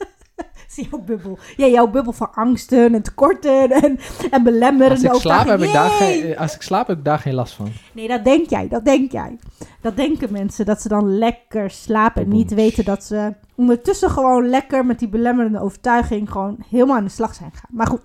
Zie 0.74 0.88
jouw 0.90 1.00
bubbel. 1.00 1.38
Ja, 1.56 1.66
jouw 1.66 1.86
bubbel 1.86 2.12
van 2.12 2.34
angsten 2.34 2.94
en 2.94 3.02
tekorten 3.02 3.70
en, 3.70 3.98
en 4.30 4.42
belemmerende 4.42 5.08
Als 5.08 5.16
ik, 5.16 5.22
slaap, 5.22 5.46
heb 5.46 5.60
ik 5.60 5.72
daar 5.72 5.90
geen, 5.90 6.38
als 6.38 6.54
ik 6.54 6.62
slaap 6.62 6.86
heb 6.86 6.98
ik 6.98 7.04
daar 7.04 7.18
geen 7.18 7.34
last 7.34 7.54
van. 7.54 7.68
Nee, 7.92 8.08
dat 8.08 8.24
denk 8.24 8.50
jij, 8.50 8.68
dat 8.68 8.84
denk 8.84 9.12
jij. 9.12 9.38
Dat 9.80 9.96
denken 9.96 10.32
mensen, 10.32 10.66
dat 10.66 10.82
ze 10.82 10.88
dan 10.88 11.18
lekker 11.18 11.70
slapen 11.70 12.22
en 12.22 12.28
niet 12.28 12.54
weten 12.54 12.84
dat 12.84 13.04
ze 13.04 13.34
ondertussen 13.54 14.10
gewoon 14.10 14.48
lekker 14.48 14.86
met 14.86 14.98
die 14.98 15.08
belemmerende 15.08 15.60
overtuiging 15.60 16.30
gewoon 16.30 16.56
helemaal 16.68 16.96
aan 16.96 17.04
de 17.04 17.10
slag 17.10 17.34
zijn 17.34 17.50
gegaan. 17.50 17.70
Maar 17.72 17.86
goed, 17.86 18.00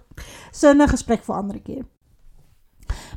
is 0.51 0.61
een 0.61 0.87
gesprek 0.87 1.23
voor 1.23 1.35
andere 1.35 1.61
keer. 1.61 1.85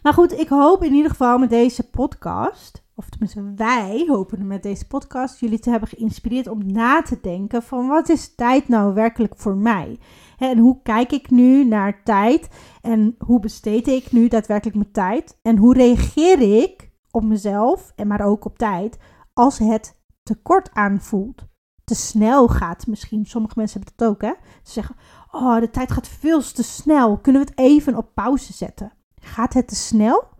Maar 0.02 0.12
goed, 0.12 0.38
ik 0.38 0.48
hoop 0.48 0.82
in 0.84 0.92
ieder 0.92 1.10
geval 1.10 1.38
met 1.38 1.50
deze 1.50 1.82
podcast 1.82 2.83
of 2.94 3.08
tenminste 3.08 3.52
wij 3.54 4.04
hopen 4.08 4.46
met 4.46 4.62
deze 4.62 4.86
podcast 4.86 5.40
jullie 5.40 5.58
te 5.58 5.70
hebben 5.70 5.88
geïnspireerd 5.88 6.46
om 6.46 6.72
na 6.72 7.02
te 7.02 7.18
denken 7.22 7.62
van 7.62 7.88
wat 7.88 8.08
is 8.08 8.34
tijd 8.34 8.68
nou 8.68 8.94
werkelijk 8.94 9.34
voor 9.36 9.56
mij? 9.56 9.98
En 10.38 10.58
hoe 10.58 10.82
kijk 10.82 11.12
ik 11.12 11.30
nu 11.30 11.64
naar 11.64 12.02
tijd? 12.02 12.48
En 12.82 13.14
hoe 13.18 13.40
besteed 13.40 13.88
ik 13.88 14.12
nu 14.12 14.28
daadwerkelijk 14.28 14.76
mijn 14.76 14.92
tijd? 14.92 15.38
En 15.42 15.56
hoe 15.56 15.74
reageer 15.74 16.62
ik 16.62 16.90
op 17.10 17.24
mezelf 17.24 17.92
en 17.96 18.06
maar 18.06 18.20
ook 18.20 18.44
op 18.44 18.58
tijd 18.58 18.98
als 19.32 19.58
het 19.58 20.00
tekort 20.22 20.70
aanvoelt? 20.72 21.46
Te 21.84 21.94
snel 21.94 22.48
gaat 22.48 22.86
misschien. 22.86 23.26
Sommige 23.26 23.54
mensen 23.56 23.80
hebben 23.80 23.96
het 23.96 24.14
ook, 24.14 24.22
hè? 24.22 24.32
Ze 24.62 24.72
zeggen, 24.72 24.96
oh, 25.30 25.60
de 25.60 25.70
tijd 25.70 25.92
gaat 25.92 26.08
veel 26.08 26.40
te 26.40 26.62
snel. 26.62 27.18
Kunnen 27.18 27.42
we 27.42 27.48
het 27.50 27.58
even 27.58 27.96
op 27.96 28.14
pauze 28.14 28.52
zetten? 28.52 28.92
Gaat 29.14 29.54
het 29.54 29.68
te 29.68 29.74
snel? 29.74 30.32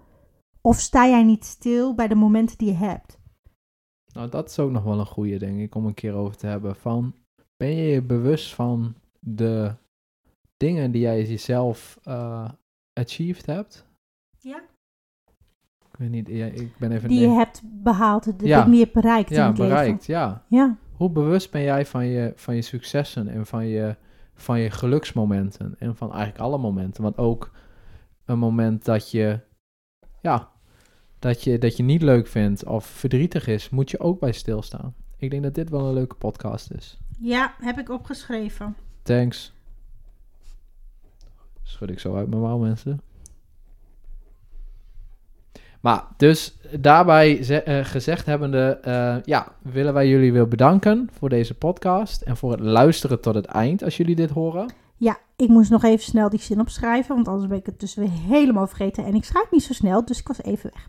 Of 0.67 0.81
sta 0.81 1.07
jij 1.07 1.23
niet 1.23 1.45
stil 1.45 1.95
bij 1.95 2.09
de 2.09 2.15
momenten 2.15 2.59
die 2.59 2.69
je 2.69 2.75
hebt? 2.75 3.19
Nou, 4.13 4.29
dat 4.29 4.49
is 4.49 4.59
ook 4.59 4.71
nog 4.71 4.83
wel 4.83 4.99
een 4.99 5.07
goede, 5.07 5.37
denk 5.39 5.61
ik, 5.61 5.75
om 5.75 5.87
een 5.87 5.95
keer 5.95 6.15
over 6.15 6.37
te 6.37 6.47
hebben. 6.47 6.77
Van, 6.77 7.15
ben 7.57 7.77
je 7.77 7.83
je 7.83 8.03
bewust 8.03 8.55
van 8.55 8.95
de 9.21 9.75
dingen 10.57 10.91
die 10.91 11.01
jij 11.01 11.25
jezelf 11.25 11.99
uh, 12.09 12.49
achieved 12.93 13.47
hebt? 13.47 13.87
Ja. 14.39 14.57
Ik 15.91 15.99
weet 15.99 16.11
niet, 16.11 16.29
ja, 16.29 16.47
ik 16.47 16.77
ben 16.79 16.93
even... 16.93 17.09
Die 17.09 17.21
je 17.21 17.29
hebt 17.29 17.63
behaald, 17.65 18.25
de 18.25 18.47
ja. 18.47 18.57
dingen 18.57 18.71
die 18.71 18.79
je 18.79 18.85
hebt 18.85 18.95
bereikt 18.95 19.31
ja, 19.31 19.49
in 19.49 19.55
bereikt, 19.55 20.09
leven. 20.09 20.15
Ja, 20.15 20.45
ja. 20.49 20.77
Hoe 20.93 21.11
bewust 21.11 21.51
ben 21.51 21.63
jij 21.63 21.87
van 21.87 22.07
je, 22.07 22.33
van 22.37 22.55
je 22.55 22.63
successen 22.63 23.29
en 23.29 23.47
van 23.47 23.67
je, 23.67 23.97
van 24.35 24.61
je 24.61 24.71
geluksmomenten 24.71 25.75
en 25.79 25.97
van 25.97 26.13
eigenlijk 26.13 26.41
alle 26.41 26.59
momenten? 26.59 27.03
Want 27.03 27.19
ook 27.19 27.51
een 28.25 28.39
moment 28.39 28.85
dat 28.85 29.11
je, 29.11 29.41
ja, 30.21 30.53
dat 31.25 31.43
je, 31.43 31.59
dat 31.59 31.77
je 31.77 31.83
niet 31.83 32.03
leuk 32.03 32.27
vindt 32.27 32.65
of 32.65 32.87
verdrietig 32.87 33.47
is, 33.47 33.71
moet 33.71 33.91
je 33.91 34.01
ook 34.01 34.21
bij 34.21 34.33
stilstaan. 34.33 34.95
Ik 35.17 35.31
denk 35.31 35.43
dat 35.43 35.55
dit 35.55 35.71
wel 35.71 35.87
een 35.87 35.95
leuke 35.95 36.15
podcast 36.15 36.71
is. 36.71 36.99
Ja, 37.19 37.55
heb 37.61 37.79
ik 37.79 37.89
opgeschreven. 37.89 38.77
Thanks. 39.03 39.53
Schud 41.63 41.91
ik 41.91 41.99
zo 41.99 42.17
uit 42.17 42.29
mijn 42.29 42.43
mouw, 42.43 42.59
mensen. 42.59 43.01
Maar 45.81 46.05
dus 46.17 46.57
daarbij 46.81 47.39
uh, 47.69 47.85
gezegd 47.85 48.27
hebbende, 48.27 48.81
uh, 48.87 49.17
ja, 49.25 49.53
willen 49.63 49.95
wij 49.95 50.09
jullie 50.09 50.33
weer 50.33 50.49
bedanken 50.49 51.09
voor 51.13 51.29
deze 51.29 51.55
podcast 51.55 52.23
en 52.23 52.37
voor 52.37 52.51
het 52.51 52.61
luisteren 52.61 53.21
tot 53.21 53.35
het 53.35 53.47
eind 53.47 53.83
als 53.83 53.97
jullie 53.97 54.17
dit 54.17 54.31
horen. 54.31 54.73
Ja, 54.97 55.19
ik 55.37 55.49
moest 55.49 55.71
nog 55.71 55.83
even 55.83 56.05
snel 56.05 56.29
die 56.29 56.41
zin 56.41 56.61
opschrijven, 56.61 57.15
want 57.15 57.29
anders 57.29 57.49
ben 57.49 57.59
ik 57.59 57.67
het 57.67 57.81
dus 57.81 57.95
weer 57.95 58.11
helemaal 58.11 58.67
vergeten. 58.67 59.05
En 59.05 59.15
ik 59.15 59.25
schrijf 59.25 59.51
niet 59.51 59.63
zo 59.63 59.73
snel, 59.73 60.05
dus 60.05 60.19
ik 60.19 60.29
was 60.29 60.43
even 60.43 60.71
weg. 60.73 60.89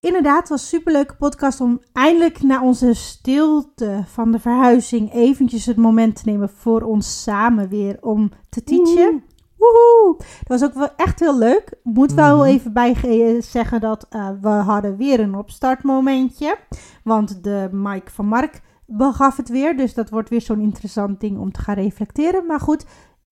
Inderdaad, 0.00 0.40
het 0.40 0.48
was 0.48 0.62
een 0.62 0.78
superleuke 0.78 1.16
podcast 1.16 1.60
om 1.60 1.80
eindelijk 1.92 2.42
na 2.42 2.62
onze 2.62 2.94
stilte 2.94 4.04
van 4.06 4.32
de 4.32 4.38
verhuizing 4.38 5.12
eventjes 5.12 5.66
het 5.66 5.76
moment 5.76 6.16
te 6.16 6.22
nemen 6.24 6.48
voor 6.48 6.82
ons 6.82 7.22
samen 7.22 7.68
weer 7.68 7.98
om 8.00 8.30
te 8.48 8.64
teachen. 8.64 9.24
Woehoe! 9.56 10.16
Dat 10.18 10.60
was 10.60 10.62
ook 10.62 10.74
wel 10.74 10.88
echt 10.96 11.20
heel 11.20 11.38
leuk. 11.38 11.74
Moet 11.82 12.12
wel 12.12 12.36
mm 12.36 12.44
even 12.44 12.72
bij 12.72 13.40
zeggen 13.40 13.80
dat 13.80 14.06
uh, 14.10 14.28
we 14.40 14.48
hadden 14.48 14.96
weer 14.96 15.20
een 15.20 15.34
opstartmomentje. 15.34 16.58
Want 17.04 17.44
de 17.44 17.68
Mike 17.72 18.10
van 18.10 18.26
Mark 18.26 18.60
begaf 18.86 19.36
het 19.36 19.48
weer. 19.48 19.76
Dus 19.76 19.94
dat 19.94 20.10
wordt 20.10 20.28
weer 20.28 20.40
zo'n 20.40 20.60
interessant 20.60 21.20
ding 21.20 21.38
om 21.38 21.52
te 21.52 21.60
gaan 21.60 21.74
reflecteren. 21.74 22.46
Maar 22.46 22.60
goed, 22.60 22.86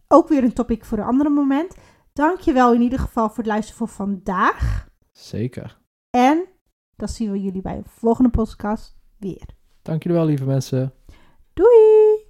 ook 0.09 0.29
weer 0.29 0.45
een 0.45 0.53
topic 0.53 0.85
voor 0.85 0.99
een 0.99 1.05
ander 1.05 1.33
moment. 1.33 1.77
Dankjewel 2.13 2.75
in 2.75 2.81
ieder 2.81 2.99
geval 2.99 3.29
voor 3.29 3.37
het 3.37 3.47
luisteren 3.47 3.79
voor 3.79 3.89
vandaag. 3.89 4.89
Zeker. 5.11 5.79
En 6.11 6.45
dan 6.97 7.09
zien 7.09 7.31
we 7.31 7.41
jullie 7.41 7.63
bij 7.63 7.77
de 7.77 7.89
volgende 7.89 8.31
podcast 8.31 8.97
weer. 9.19 9.49
Dank 9.83 10.03
jullie 10.03 10.19
wel, 10.19 10.27
lieve 10.27 10.45
mensen. 10.45 10.93
Doei! 11.53 12.29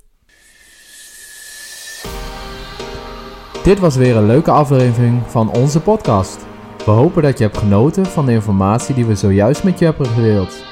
Dit 3.65 3.79
was 3.79 3.97
weer 3.97 4.17
een 4.17 4.27
leuke 4.27 4.51
aflevering 4.51 5.23
van 5.23 5.51
onze 5.53 5.81
podcast. 5.81 6.47
We 6.85 6.91
hopen 6.91 7.23
dat 7.23 7.39
je 7.39 7.45
hebt 7.45 7.59
genoten 7.59 8.07
van 8.07 8.27
de 8.27 8.33
informatie 8.33 8.95
die 8.95 9.07
we 9.07 9.15
zojuist 9.15 9.65
met 9.65 9.79
je 9.79 9.85
hebben 9.85 10.07
gedeeld. 10.07 10.70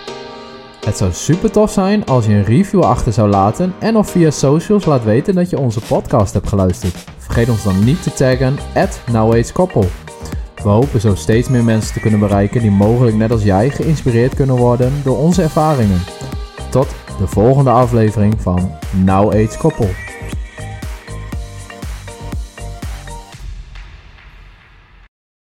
Het 0.89 0.97
zou 0.97 1.13
super 1.13 1.51
tof 1.51 1.71
zijn 1.71 2.07
als 2.07 2.27
je 2.27 2.33
een 2.33 2.45
review 2.45 2.83
achter 2.83 3.13
zou 3.13 3.29
laten 3.29 3.75
en 3.79 3.97
of 3.97 4.11
via 4.11 4.31
socials 4.31 4.85
laat 4.85 5.05
weten 5.05 5.35
dat 5.35 5.51
je 5.51 5.59
onze 5.59 5.81
podcast 5.81 6.33
hebt 6.33 6.49
geluisterd. 6.49 6.95
Vergeet 7.19 7.49
ons 7.49 7.63
dan 7.63 7.85
niet 7.85 8.03
te 8.03 8.13
taggen 8.13 8.57
at 8.75 9.53
Koppel. 9.53 9.85
We 10.63 10.69
hopen 10.69 11.01
zo 11.01 11.15
steeds 11.15 11.49
meer 11.49 11.65
mensen 11.65 11.93
te 11.93 12.01
kunnen 12.01 12.21
bereiken 12.21 12.61
die 12.61 12.71
mogelijk 12.71 13.17
net 13.17 13.31
als 13.31 13.43
jij 13.43 13.71
geïnspireerd 13.71 14.35
kunnen 14.35 14.57
worden 14.57 14.93
door 15.05 15.19
onze 15.19 15.43
ervaringen. 15.43 16.01
Tot 16.71 16.89
de 17.19 17.27
volgende 17.27 17.71
aflevering 17.71 18.35
van 18.41 18.71
Now 19.05 19.29
Age 19.29 19.59
Koppel. 19.59 20.08